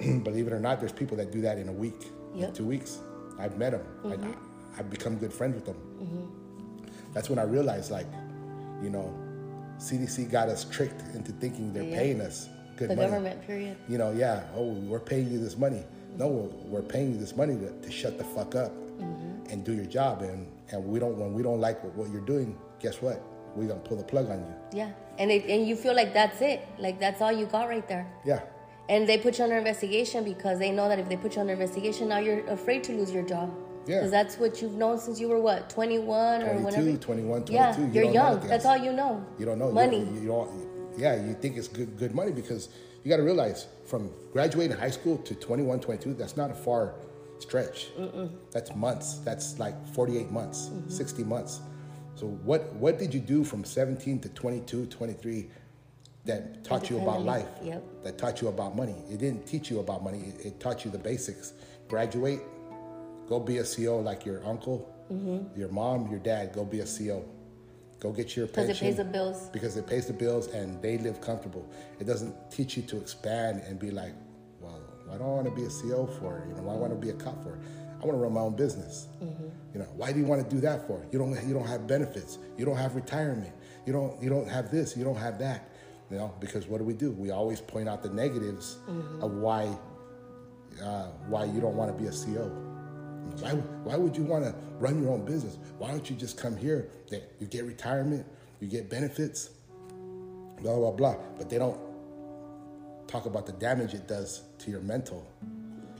believe 0.24 0.46
it 0.46 0.52
or 0.52 0.60
not, 0.60 0.80
there's 0.80 0.92
people 0.92 1.16
that 1.16 1.30
do 1.32 1.40
that 1.42 1.58
in 1.58 1.68
a 1.68 1.72
week, 1.72 2.10
Yep. 2.34 2.54
two 2.54 2.64
weeks. 2.64 2.98
I've 3.38 3.56
met 3.58 3.72
them. 3.72 3.82
Mm-hmm. 4.04 4.24
I, 4.24 4.78
I've 4.78 4.90
become 4.90 5.16
good 5.16 5.32
friends 5.32 5.54
with 5.54 5.64
them. 5.66 5.76
Mm-hmm. 6.02 6.86
That's 7.12 7.28
when 7.30 7.38
I 7.38 7.42
realized, 7.44 7.90
like, 7.90 8.06
you 8.82 8.90
know, 8.90 9.12
CDC 9.78 10.30
got 10.30 10.48
us 10.48 10.64
tricked 10.64 11.02
into 11.14 11.32
thinking 11.32 11.72
they're 11.72 11.82
Yeah. 11.84 11.96
paying 11.98 12.20
us 12.20 12.48
good 12.76 12.90
The 12.90 12.96
money. 12.96 13.08
government, 13.08 13.46
period. 13.46 13.76
You 13.88 13.98
know, 13.98 14.12
yeah. 14.12 14.44
Oh, 14.54 14.72
we're 14.72 15.00
paying 15.00 15.30
you 15.30 15.38
this 15.38 15.56
money. 15.56 15.84
No, 16.16 16.28
mm-hmm. 16.28 16.70
we're, 16.70 16.80
we're 16.80 16.88
paying 16.88 17.12
you 17.12 17.18
this 17.18 17.36
money 17.36 17.56
to, 17.56 17.70
to 17.80 17.90
shut 17.90 18.18
the 18.18 18.24
fuck 18.24 18.54
up 18.54 18.72
and 19.50 19.64
do 19.64 19.72
your 19.72 19.86
job. 19.86 20.22
And 20.22 20.46
and 20.70 20.84
we 20.84 20.98
don't 20.98 21.16
when 21.16 21.32
we 21.32 21.42
don't 21.42 21.60
like 21.60 21.82
what, 21.82 21.94
what 21.94 22.10
you're 22.10 22.20
doing, 22.26 22.58
guess 22.80 23.00
what? 23.00 23.22
We're 23.54 23.68
gonna 23.68 23.80
pull 23.80 23.96
the 23.96 24.04
plug 24.04 24.28
on 24.30 24.38
you. 24.40 24.54
Yeah. 24.78 24.90
And 25.18 25.30
they, 25.30 25.40
and 25.42 25.66
you 25.66 25.74
feel 25.76 25.94
like 25.94 26.12
that's 26.12 26.40
it. 26.42 26.66
Like 26.78 26.98
that's 27.00 27.20
all 27.22 27.32
you 27.32 27.46
got 27.46 27.68
right 27.68 27.86
there. 27.88 28.06
Yeah. 28.24 28.40
And 28.88 29.06
they 29.08 29.18
put 29.18 29.38
you 29.38 29.44
under 29.44 29.56
investigation 29.56 30.24
because 30.24 30.58
they 30.58 30.70
know 30.70 30.88
that 30.88 30.98
if 30.98 31.08
they 31.08 31.16
put 31.16 31.34
you 31.34 31.40
under 31.42 31.52
investigation, 31.52 32.08
now 32.08 32.18
you're 32.18 32.46
afraid 32.46 32.82
to 32.84 32.92
lose 32.92 33.12
your 33.12 33.22
job. 33.22 33.52
Yeah. 33.86 33.96
Because 33.96 34.10
that's 34.10 34.36
what 34.38 34.60
you've 34.62 34.74
known 34.74 34.98
since 34.98 35.18
you 35.20 35.28
were 35.28 35.40
what, 35.40 35.70
21 35.70 36.42
or 36.42 36.46
22, 36.60 36.64
whenever? 36.64 36.96
21, 36.98 37.44
22. 37.44 37.52
Yeah, 37.52 37.78
You 37.78 37.86
you're 37.92 38.04
don't 38.04 38.12
young. 38.14 38.40
That's 38.46 38.64
all 38.66 38.76
you 38.76 38.92
know. 38.92 39.24
You 39.38 39.46
don't 39.46 39.58
know 39.58 39.70
Money. 39.72 40.00
You, 40.00 40.20
you 40.20 40.28
don't. 40.28 40.68
Yeah, 40.96 41.14
you 41.24 41.34
think 41.34 41.56
it's 41.56 41.68
good 41.68 41.96
good 41.96 42.14
money 42.14 42.32
because 42.32 42.70
you 43.04 43.08
got 43.08 43.18
to 43.18 43.22
realize 43.22 43.66
from 43.86 44.10
graduating 44.32 44.76
high 44.76 44.90
school 44.90 45.16
to 45.18 45.34
21, 45.34 45.80
22, 45.80 46.14
that's 46.14 46.36
not 46.36 46.50
a 46.50 46.54
far 46.54 46.94
stretch. 47.38 47.88
That's 48.50 48.74
months. 48.74 49.18
That's 49.18 49.58
like 49.58 49.76
48 49.94 50.30
months, 50.32 50.68
Mm-hmm. 50.70 50.90
60 50.90 51.24
months. 51.24 51.60
So 52.16 52.26
what 52.26 52.72
what 52.74 52.98
did 52.98 53.14
you 53.14 53.20
do 53.20 53.44
from 53.44 53.64
17 53.64 54.18
to 54.20 54.28
22, 54.30 54.86
23 54.86 55.48
that 56.28 56.62
taught 56.62 56.88
you 56.90 57.00
about 57.00 57.22
life? 57.24 57.48
Yep. 57.64 57.82
That 58.04 58.18
taught 58.18 58.40
you 58.40 58.48
about 58.48 58.76
money. 58.76 58.94
It 59.10 59.18
didn't 59.18 59.46
teach 59.46 59.70
you 59.70 59.80
about 59.80 60.04
money. 60.04 60.20
It, 60.28 60.46
it 60.46 60.60
taught 60.60 60.84
you 60.84 60.90
the 60.90 60.98
basics. 60.98 61.54
Graduate, 61.88 62.40
go 63.28 63.40
be 63.40 63.58
a 63.58 63.64
CO 63.64 63.98
like 63.98 64.24
your 64.24 64.44
uncle, 64.46 64.94
Mm-hmm. 65.12 65.58
your 65.58 65.70
mom, 65.70 66.10
your 66.10 66.18
dad. 66.20 66.52
Go 66.52 66.66
be 66.66 66.80
a 66.80 66.84
CO. 66.86 67.24
Go 67.98 68.12
get 68.12 68.36
your 68.36 68.46
'Cause 68.46 68.68
it 68.68 68.76
pays 68.78 68.96
the 68.98 69.04
bills. 69.04 69.48
Because 69.48 69.74
it 69.78 69.86
pays 69.86 70.06
the 70.06 70.12
bills 70.12 70.48
and 70.48 70.80
they 70.82 70.98
live 70.98 71.22
comfortable. 71.22 71.66
It 71.98 72.04
doesn't 72.06 72.34
teach 72.50 72.76
you 72.76 72.82
to 72.84 72.98
expand 72.98 73.62
and 73.66 73.78
be 73.78 73.90
like, 73.90 74.12
well, 74.60 74.78
why 75.06 75.16
do 75.16 75.24
I 75.24 75.26
want 75.26 75.46
to 75.48 75.54
be 75.54 75.64
a 75.64 75.70
CO 75.70 76.06
for? 76.06 76.44
You 76.46 76.54
know, 76.56 76.62
why 76.62 76.74
do 76.74 76.78
I 76.78 76.80
want 76.82 76.92
to 76.92 76.98
be 76.98 77.08
a 77.08 77.14
cop 77.14 77.42
for? 77.42 77.58
I 78.02 78.04
want 78.04 78.18
to 78.18 78.22
run 78.22 78.34
my 78.34 78.42
own 78.42 78.54
business. 78.54 79.08
You 79.22 79.80
know, 79.80 79.86
why 79.96 80.12
do 80.12 80.18
you 80.20 80.26
want 80.26 80.46
to 80.46 80.54
do 80.54 80.60
that 80.60 80.86
for? 80.86 81.02
You 81.10 81.18
don't 81.18 81.32
you 81.48 81.54
don't 81.54 81.66
have 81.66 81.86
benefits. 81.86 82.36
You 82.58 82.66
don't 82.66 82.76
have 82.76 82.94
retirement. 82.94 83.54
You 83.86 83.94
don't 83.94 84.22
you 84.22 84.28
don't 84.28 84.46
have 84.48 84.70
this. 84.70 84.94
You 84.94 85.04
don't 85.04 85.16
have 85.16 85.38
that. 85.38 85.70
You 86.10 86.16
know, 86.16 86.34
because 86.40 86.66
what 86.66 86.78
do 86.78 86.84
we 86.84 86.94
do? 86.94 87.12
We 87.12 87.30
always 87.30 87.60
point 87.60 87.88
out 87.88 88.02
the 88.02 88.08
negatives 88.08 88.78
of 89.20 89.32
why 89.32 89.76
uh, 90.82 91.08
why 91.26 91.44
you 91.44 91.60
don't 91.60 91.76
want 91.76 91.94
to 91.94 92.02
be 92.02 92.08
a 92.08 92.12
CO. 92.12 92.46
Why, 93.40 93.50
why 93.84 93.96
would 93.96 94.16
you 94.16 94.24
want 94.24 94.44
to 94.44 94.54
run 94.78 95.02
your 95.02 95.12
own 95.12 95.24
business? 95.24 95.58
Why 95.76 95.90
don't 95.90 96.08
you 96.08 96.16
just 96.16 96.38
come 96.38 96.56
here? 96.56 96.88
That 97.10 97.30
you 97.40 97.46
get 97.46 97.64
retirement, 97.64 98.24
you 98.60 98.68
get 98.68 98.88
benefits, 98.88 99.50
blah 100.62 100.76
blah 100.76 100.92
blah. 100.92 101.16
But 101.36 101.50
they 101.50 101.58
don't 101.58 101.78
talk 103.06 103.26
about 103.26 103.46
the 103.46 103.52
damage 103.52 103.92
it 103.94 104.08
does 104.08 104.42
to 104.60 104.70
your 104.70 104.80
mental. 104.80 105.26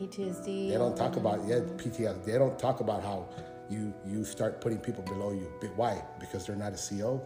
PTSD. 0.00 0.70
They 0.70 0.76
don't 0.78 0.96
talk 0.96 1.16
about 1.16 1.46
yeah 1.46 1.60
PTSD. 1.76 2.24
They 2.24 2.38
don't 2.38 2.58
talk 2.58 2.80
about 2.80 3.02
how 3.02 3.28
you 3.68 3.92
you 4.06 4.24
start 4.24 4.60
putting 4.60 4.78
people 4.78 5.02
below 5.02 5.32
you. 5.32 5.50
Why? 5.76 6.02
Because 6.18 6.46
they're 6.46 6.56
not 6.56 6.72
a 6.72 6.76
CO. 6.78 7.20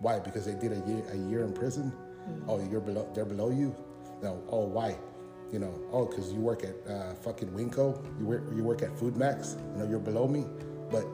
Why? 0.00 0.18
Because 0.18 0.44
they 0.44 0.54
did 0.54 0.72
a 0.72 0.86
year 0.86 1.02
a 1.12 1.16
year 1.16 1.44
in 1.44 1.52
prison. 1.52 1.92
Oh, 2.48 2.60
you're 2.70 2.80
below. 2.80 3.08
They're 3.14 3.24
below 3.24 3.50
you. 3.50 3.74
No. 4.22 4.42
Oh, 4.50 4.66
why? 4.66 4.96
You 5.52 5.58
know. 5.58 5.74
Oh, 5.92 6.06
because 6.06 6.32
you 6.32 6.40
work 6.40 6.64
at 6.64 6.74
uh, 6.90 7.14
fucking 7.14 7.48
Winco. 7.50 7.98
You 8.18 8.26
work 8.26 8.42
you 8.54 8.62
work 8.62 8.82
at 8.82 8.96
Food 8.98 9.16
Max. 9.16 9.56
You 9.74 9.82
know 9.82 9.88
you're 9.90 9.98
below 9.98 10.26
me. 10.28 10.44
But 10.90 11.04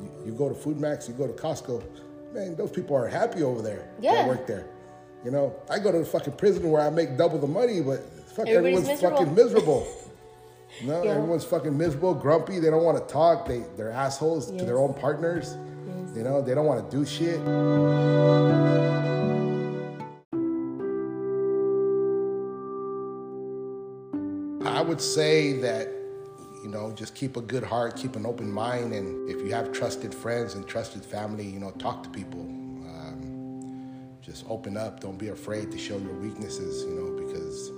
you, 0.00 0.10
you 0.26 0.32
go 0.32 0.48
to 0.48 0.54
Food 0.54 0.78
Max. 0.80 1.08
You 1.08 1.14
go 1.14 1.26
to 1.26 1.32
Costco. 1.32 1.82
Man, 2.32 2.56
those 2.56 2.70
people 2.70 2.96
are 2.96 3.06
happy 3.06 3.42
over 3.42 3.60
there. 3.62 3.90
Yeah. 4.00 4.14
That 4.14 4.28
work 4.28 4.46
there. 4.46 4.66
You 5.24 5.30
know, 5.30 5.54
I 5.70 5.78
go 5.78 5.92
to 5.92 5.98
the 5.98 6.04
fucking 6.04 6.32
prison 6.34 6.68
where 6.70 6.82
I 6.82 6.90
make 6.90 7.16
double 7.16 7.38
the 7.38 7.46
money, 7.46 7.80
but 7.80 8.00
fuck, 8.34 8.48
Everybody's 8.48 8.88
everyone's 8.88 8.88
miserable. 8.88 9.18
fucking 9.18 9.34
miserable. 9.34 9.86
No, 10.84 11.02
Yeah. 11.04 11.10
everyone's 11.10 11.44
fucking 11.44 11.76
miserable, 11.76 12.14
grumpy. 12.14 12.58
They 12.58 12.70
don't 12.70 12.82
want 12.82 12.96
to 12.96 13.12
talk. 13.12 13.46
They 13.46 13.62
they're 13.76 13.90
assholes 13.90 14.50
to 14.50 14.64
their 14.64 14.78
own 14.78 14.94
partners. 14.94 15.54
You 16.16 16.22
know, 16.22 16.40
they 16.40 16.54
don't 16.54 16.64
want 16.64 16.90
to 16.90 16.96
do 16.96 17.04
shit. 17.04 17.38
I 24.82 24.84
would 24.84 25.00
say 25.00 25.52
that 25.60 25.86
you 26.60 26.68
know, 26.68 26.90
just 26.90 27.14
keep 27.14 27.36
a 27.36 27.40
good 27.40 27.62
heart, 27.62 27.94
keep 27.94 28.16
an 28.16 28.26
open 28.26 28.50
mind, 28.50 28.92
and 28.92 29.30
if 29.30 29.40
you 29.40 29.52
have 29.52 29.70
trusted 29.70 30.12
friends 30.12 30.54
and 30.54 30.66
trusted 30.66 31.04
family, 31.04 31.46
you 31.46 31.60
know, 31.60 31.70
talk 31.70 32.02
to 32.02 32.08
people. 32.08 32.40
Um, 32.40 34.08
just 34.20 34.44
open 34.48 34.76
up. 34.76 34.98
Don't 34.98 35.18
be 35.18 35.28
afraid 35.28 35.70
to 35.70 35.78
show 35.78 35.98
your 35.98 36.14
weaknesses. 36.14 36.82
You 36.82 36.94
know, 36.96 37.24
because 37.24 37.70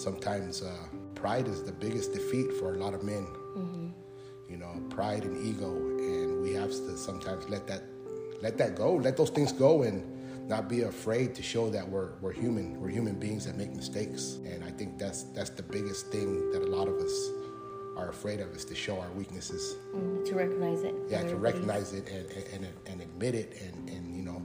sometimes 0.00 0.62
uh, 0.62 0.76
pride 1.16 1.48
is 1.48 1.64
the 1.64 1.72
biggest 1.72 2.12
defeat 2.12 2.52
for 2.52 2.74
a 2.74 2.78
lot 2.78 2.94
of 2.94 3.02
men. 3.02 3.26
You 4.48 4.58
know, 4.58 4.80
pride 4.90 5.24
and 5.24 5.44
ego, 5.44 5.74
and 5.74 6.40
we 6.40 6.52
have 6.52 6.70
to 6.70 6.96
sometimes 6.96 7.48
let 7.48 7.66
that 7.66 7.82
let 8.40 8.56
that 8.58 8.76
go, 8.76 8.94
let 8.94 9.16
those 9.16 9.30
things 9.30 9.50
go, 9.50 9.82
and 9.82 10.04
not 10.48 10.68
be 10.68 10.82
afraid 10.82 11.34
to 11.34 11.42
show 11.42 11.68
that 11.70 11.86
we're 11.86 12.12
we're 12.20 12.32
human. 12.32 12.80
We're 12.80 12.88
human 12.88 13.14
beings 13.14 13.44
that 13.44 13.56
make 13.56 13.74
mistakes, 13.74 14.38
and 14.46 14.64
I 14.64 14.70
think 14.70 14.98
that's 14.98 15.24
that's 15.34 15.50
the 15.50 15.62
biggest 15.62 16.06
thing 16.08 16.50
that 16.52 16.62
a 16.62 16.66
lot 16.66 16.88
of 16.88 16.96
us 16.96 17.30
are 17.98 18.08
afraid 18.08 18.40
of 18.40 18.54
is 18.56 18.64
to 18.64 18.74
show 18.74 18.98
our 19.00 19.10
weaknesses. 19.10 19.76
Mm, 19.94 20.24
to 20.24 20.34
recognize 20.34 20.82
it. 20.82 20.94
Yeah, 21.08 21.22
to 21.24 21.36
recognize 21.36 21.92
it 21.92 22.08
and, 22.08 22.30
and, 22.52 22.72
and 22.86 23.00
admit 23.02 23.34
it, 23.34 23.60
and, 23.60 23.88
and 23.90 24.16
you 24.16 24.22
know, 24.22 24.40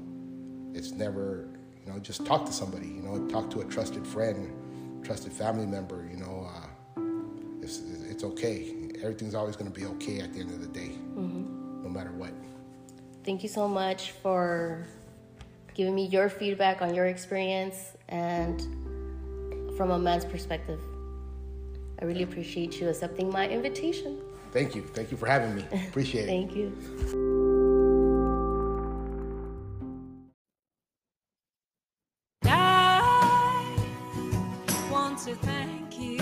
it's 0.74 0.92
never, 0.92 1.48
you 1.86 1.92
know, 1.92 2.00
just 2.00 2.26
talk 2.26 2.46
to 2.48 2.52
somebody, 2.52 2.88
you 2.88 3.04
know, 3.04 3.28
talk 3.28 3.52
to 3.52 3.62
a 3.62 3.66
trusted 3.66 4.06
friend, 4.08 4.52
trusted 5.06 5.32
family 5.32 5.68
member, 5.68 6.10
you 6.10 6.18
know, 6.18 6.50
uh, 6.50 7.02
it's, 7.62 7.82
it's 8.10 8.24
okay. 8.24 8.92
Everything's 9.04 9.36
always 9.36 9.56
going 9.56 9.72
to 9.72 9.80
be 9.80 9.86
okay 9.86 10.20
at 10.20 10.34
the 10.34 10.40
end 10.40 10.50
of 10.50 10.60
the 10.60 10.68
day, 10.68 10.98
no 11.16 11.90
matter 11.90 12.12
what. 12.12 12.32
Thank 13.24 13.44
you 13.44 13.50
so 13.50 13.68
much 13.68 14.12
for 14.12 14.86
giving 15.74 15.96
me 15.96 16.06
your 16.08 16.30
feedback 16.30 16.82
on 16.82 16.94
your 16.94 17.06
experience 17.06 17.96
and 18.10 18.62
from 19.78 19.92
a 19.92 20.00
man's 20.00 20.26
perspective. 20.26 20.80
I 22.02 22.06
really 22.06 22.24
appreciate 22.24 22.80
you 22.80 22.90
accepting 22.90 23.30
my 23.30 23.48
invitation. 23.48 24.20
Thank 24.52 24.76
you. 24.76 24.84
Thank 24.84 25.12
you 25.12 25.18
for 25.18 25.26
having 25.26 25.56
me. 25.56 25.66
Appreciate 25.90 26.24
it. 26.24 26.28
Thank 26.28 26.56
you. 26.56 26.72
I 32.46 33.80
want 34.92 35.18
to 35.20 35.36
thank 35.36 36.00
you. 36.00 36.20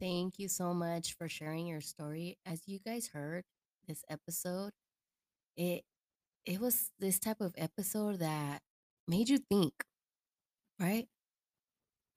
Thank 0.00 0.38
you 0.38 0.48
so 0.48 0.72
much 0.74 1.14
for 1.16 1.28
sharing 1.28 1.66
your 1.66 1.80
story. 1.80 2.38
As 2.46 2.62
you 2.66 2.78
guys 2.78 3.08
heard, 3.08 3.44
this 3.86 4.02
episode 4.08 4.72
it 5.56 5.82
it 6.48 6.60
was 6.60 6.90
this 6.98 7.18
type 7.18 7.42
of 7.42 7.54
episode 7.58 8.20
that 8.20 8.62
made 9.06 9.28
you 9.28 9.36
think, 9.36 9.74
right? 10.80 11.06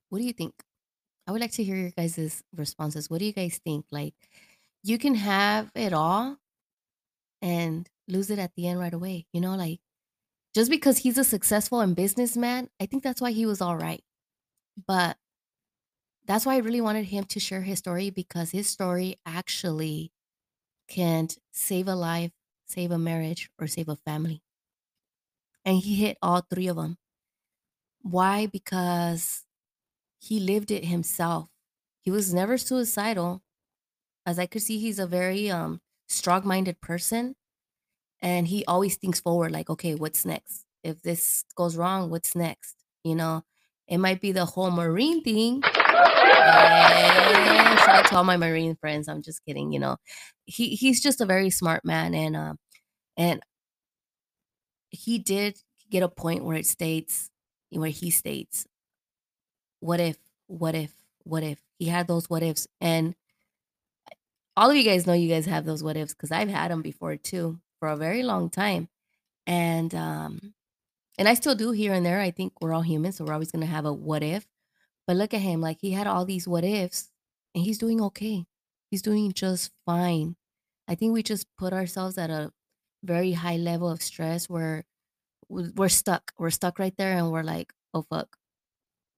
What 0.10 0.20
do 0.20 0.24
you 0.26 0.32
think? 0.32 0.54
I 1.28 1.34
would 1.34 1.42
like 1.42 1.52
to 1.54 1.64
hear 1.64 1.76
your 1.76 1.92
guys' 1.92 2.42
responses. 2.56 3.10
What 3.10 3.20
do 3.20 3.26
you 3.26 3.34
guys 3.34 3.60
think? 3.64 3.86
Like, 3.92 4.16
you 4.84 4.98
can 4.98 5.16
have 5.16 5.70
it 5.76 5.92
all 5.92 6.38
and 7.42 7.90
lose 8.08 8.30
it 8.30 8.40
at 8.40 8.56
the 8.56 8.70
end 8.70 8.80
right 8.80 8.94
away. 8.94 9.28
You 9.34 9.42
know, 9.42 9.56
like 9.56 9.82
just 10.56 10.72
because 10.72 11.00
he's 11.00 11.18
a 11.18 11.26
successful 11.26 11.82
and 11.82 11.96
businessman, 11.96 12.70
I 12.80 12.86
think 12.86 13.04
that's 13.04 13.22
why 13.22 13.32
he 13.32 13.46
was 13.46 13.62
all 13.62 13.76
right. 13.78 14.04
But 14.88 15.18
that's 16.26 16.46
why 16.46 16.56
I 16.56 16.60
really 16.60 16.82
wanted 16.82 17.06
him 17.06 17.26
to 17.26 17.40
share 17.40 17.64
his 17.64 17.80
story 17.80 18.10
because 18.10 18.52
his 18.52 18.68
story 18.68 19.18
actually 19.26 20.14
can 20.88 21.30
save 21.52 21.88
a 21.88 21.96
life, 21.96 22.32
save 22.72 22.92
a 22.92 22.98
marriage, 22.98 23.50
or 23.60 23.68
save 23.68 23.90
a 23.90 23.96
family. 23.96 24.42
And 25.66 25.78
he 25.78 25.96
hit 25.96 26.18
all 26.22 26.42
three 26.42 26.68
of 26.68 26.78
them. 26.78 26.98
Why? 28.02 28.48
Because 28.48 29.46
he 30.20 30.40
lived 30.40 30.72
it 30.72 30.86
himself. 30.86 31.50
He 32.02 32.12
was 32.12 32.34
never 32.34 32.58
suicidal. 32.58 33.44
As 34.26 34.40
I 34.40 34.46
could 34.46 34.62
see, 34.62 34.80
he's 34.80 35.00
a 35.00 35.08
very 35.08 35.52
um 35.52 35.82
strong 36.08 36.48
minded 36.48 36.82
person. 36.82 37.36
And 38.22 38.48
he 38.48 38.66
always 38.66 38.98
thinks 38.98 39.20
forward, 39.20 39.52
like, 39.52 39.70
okay, 39.70 39.96
what's 39.96 40.26
next? 40.26 40.66
If 40.84 41.02
this 41.02 41.44
goes 41.56 41.76
wrong, 41.76 42.10
what's 42.12 42.36
next? 42.36 42.76
You 43.04 43.16
know, 43.16 43.44
it 43.88 43.98
might 43.98 44.22
be 44.22 44.32
the 44.32 44.46
whole 44.46 44.72
marine 44.72 45.24
thing. 45.24 45.64
And 46.42 47.80
shout 47.80 47.96
out 47.96 48.06
to 48.08 48.18
all 48.18 48.24
my 48.24 48.38
marine 48.38 48.76
friends. 48.76 49.08
I'm 49.08 49.22
just 49.22 49.44
kidding, 49.46 49.72
you 49.72 49.80
know. 49.80 49.98
He 50.46 50.76
he's 50.76 51.02
just 51.02 51.22
a 51.22 51.26
very 51.26 51.50
smart 51.50 51.86
man 51.86 52.14
and 52.14 52.36
um 52.36 52.58
and 53.18 53.42
he 54.90 55.20
did 55.20 55.58
get 55.90 56.04
a 56.04 56.10
point 56.10 56.44
where 56.44 56.58
it 56.58 56.66
states 56.66 57.30
where 57.72 57.90
he 57.90 58.10
states 58.10 58.66
what 59.80 60.00
if 60.00 60.18
what 60.48 60.76
if 60.76 60.92
what 61.24 61.44
if 61.44 61.62
he 61.80 61.86
had 61.88 62.08
those 62.08 62.30
what 62.30 62.44
ifs 62.44 62.68
and 62.82 63.16
all 64.58 64.70
of 64.70 64.76
you 64.76 64.84
guys 64.84 65.08
know 65.08 65.14
you 65.14 65.30
guys 65.30 65.46
have 65.46 65.66
those 65.66 65.84
what 65.84 65.98
ifs 65.98 66.14
because 66.14 66.32
i've 66.32 66.50
had 66.50 66.72
them 66.72 66.82
before 66.82 67.16
too 67.16 67.60
for 67.80 67.88
a 67.90 67.98
very 67.98 68.24
long 68.24 68.50
time 68.50 68.88
and 69.48 69.96
um 69.96 70.54
and 71.18 71.28
i 71.28 71.34
still 71.34 71.56
do 71.56 71.72
here 71.72 71.94
and 71.94 72.06
there 72.06 72.20
i 72.20 72.32
think 72.32 72.54
we're 72.62 72.74
all 72.74 72.82
humans 72.82 73.18
so 73.18 73.26
we're 73.26 73.34
always 73.34 73.52
going 73.52 73.62
to 73.62 73.68
have 73.68 73.86
a 73.86 73.94
what 73.94 74.24
if 74.24 74.46
but 75.12 75.18
look 75.18 75.34
at 75.34 75.42
him 75.42 75.60
like 75.60 75.80
he 75.82 75.92
had 75.92 76.08
all 76.08 76.24
these 76.24 76.48
what 76.48 76.64
ifs 76.64 77.10
and 77.54 77.66
he's 77.66 77.78
doing 77.78 78.02
okay. 78.02 78.46
He's 78.92 79.02
doing 79.02 79.34
just 79.34 79.70
fine. 79.86 80.38
I 80.88 80.96
think 80.96 81.12
we 81.12 81.22
just 81.22 81.48
put 81.58 81.74
ourselves 81.74 82.18
at 82.18 82.30
a 82.30 82.54
very 83.04 83.34
high 83.34 83.58
level 83.58 83.90
of 83.92 84.02
stress 84.02 84.48
where 84.48 84.86
we're 85.50 85.90
stuck. 85.90 86.32
We're 86.38 86.50
stuck 86.50 86.80
right 86.80 86.96
there 86.98 87.18
and 87.18 87.30
we're 87.30 87.44
like 87.44 87.74
oh 87.94 88.04
fuck. 88.04 88.38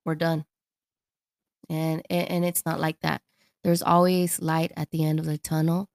We're 0.03 0.15
done. 0.15 0.45
And 1.69 2.01
and 2.09 2.43
it's 2.43 2.65
not 2.65 2.79
like 2.79 2.99
that. 3.01 3.21
There's 3.63 3.83
always 3.83 4.41
light 4.41 4.71
at 4.75 4.89
the 4.89 5.05
end 5.05 5.19
of 5.19 5.25
the 5.27 5.37
tunnel 5.37 5.89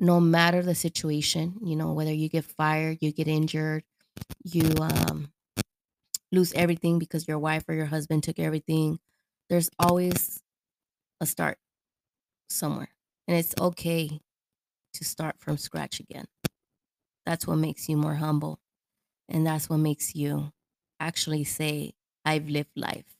no 0.00 0.18
matter 0.18 0.62
the 0.62 0.74
situation 0.74 1.58
you 1.62 1.76
know 1.76 1.92
whether 1.92 2.12
you 2.12 2.26
get 2.26 2.42
fired 2.42 2.96
you 3.02 3.12
get 3.12 3.28
injured 3.28 3.84
you 4.42 4.72
um 4.80 5.30
lose 6.32 6.52
everything 6.54 6.98
because 6.98 7.26
your 7.26 7.38
wife 7.38 7.64
or 7.68 7.74
your 7.74 7.86
husband 7.86 8.22
took 8.22 8.38
everything 8.38 8.98
there's 9.48 9.70
always 9.78 10.42
a 11.20 11.26
start 11.26 11.58
somewhere 12.48 12.90
and 13.26 13.36
it's 13.36 13.54
okay 13.60 14.20
to 14.92 15.04
start 15.04 15.36
from 15.38 15.56
scratch 15.56 16.00
again 16.00 16.26
that's 17.26 17.46
what 17.46 17.56
makes 17.56 17.88
you 17.88 17.96
more 17.96 18.14
humble 18.14 18.58
and 19.28 19.46
that's 19.46 19.68
what 19.68 19.78
makes 19.78 20.14
you 20.14 20.52
actually 20.98 21.44
say 21.44 21.92
i've 22.24 22.48
lived 22.48 22.76
life 22.76 23.16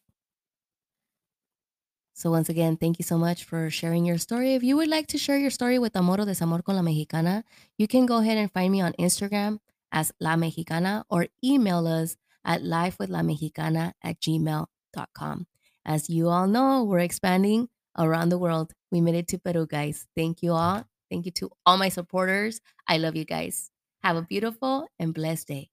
so 2.20 2.30
once 2.30 2.50
again, 2.50 2.76
thank 2.76 2.98
you 2.98 3.02
so 3.02 3.16
much 3.16 3.44
for 3.44 3.70
sharing 3.70 4.04
your 4.04 4.18
story. 4.18 4.52
If 4.52 4.62
you 4.62 4.76
would 4.76 4.88
like 4.88 5.06
to 5.06 5.16
share 5.16 5.38
your 5.38 5.48
story 5.48 5.78
with 5.78 5.96
Amor 5.96 6.20
o 6.20 6.26
Desamor 6.26 6.62
con 6.62 6.76
la 6.76 6.82
Mexicana, 6.82 7.44
you 7.78 7.88
can 7.88 8.04
go 8.04 8.18
ahead 8.18 8.36
and 8.36 8.52
find 8.52 8.70
me 8.70 8.82
on 8.82 8.92
Instagram 9.00 9.58
as 9.90 10.12
La 10.20 10.36
Mexicana 10.36 11.06
or 11.08 11.28
email 11.42 11.86
us 11.86 12.18
at 12.44 12.62
lifewithlamexicana 12.62 13.92
at 14.02 14.20
gmail.com. 14.20 15.46
As 15.84 16.10
you 16.10 16.28
all 16.28 16.46
know, 16.46 16.84
we're 16.84 16.98
expanding 17.00 17.68
around 17.98 18.28
the 18.28 18.38
world. 18.38 18.72
We 18.90 19.00
made 19.00 19.14
it 19.14 19.28
to 19.28 19.38
Peru, 19.38 19.66
guys. 19.66 20.06
Thank 20.16 20.42
you 20.42 20.52
all. 20.52 20.84
Thank 21.10 21.26
you 21.26 21.32
to 21.32 21.50
all 21.66 21.76
my 21.76 21.88
supporters. 21.88 22.60
I 22.86 22.98
love 22.98 23.16
you 23.16 23.24
guys. 23.24 23.70
Have 24.02 24.16
a 24.16 24.22
beautiful 24.22 24.86
and 24.98 25.12
blessed 25.12 25.48
day. 25.48 25.70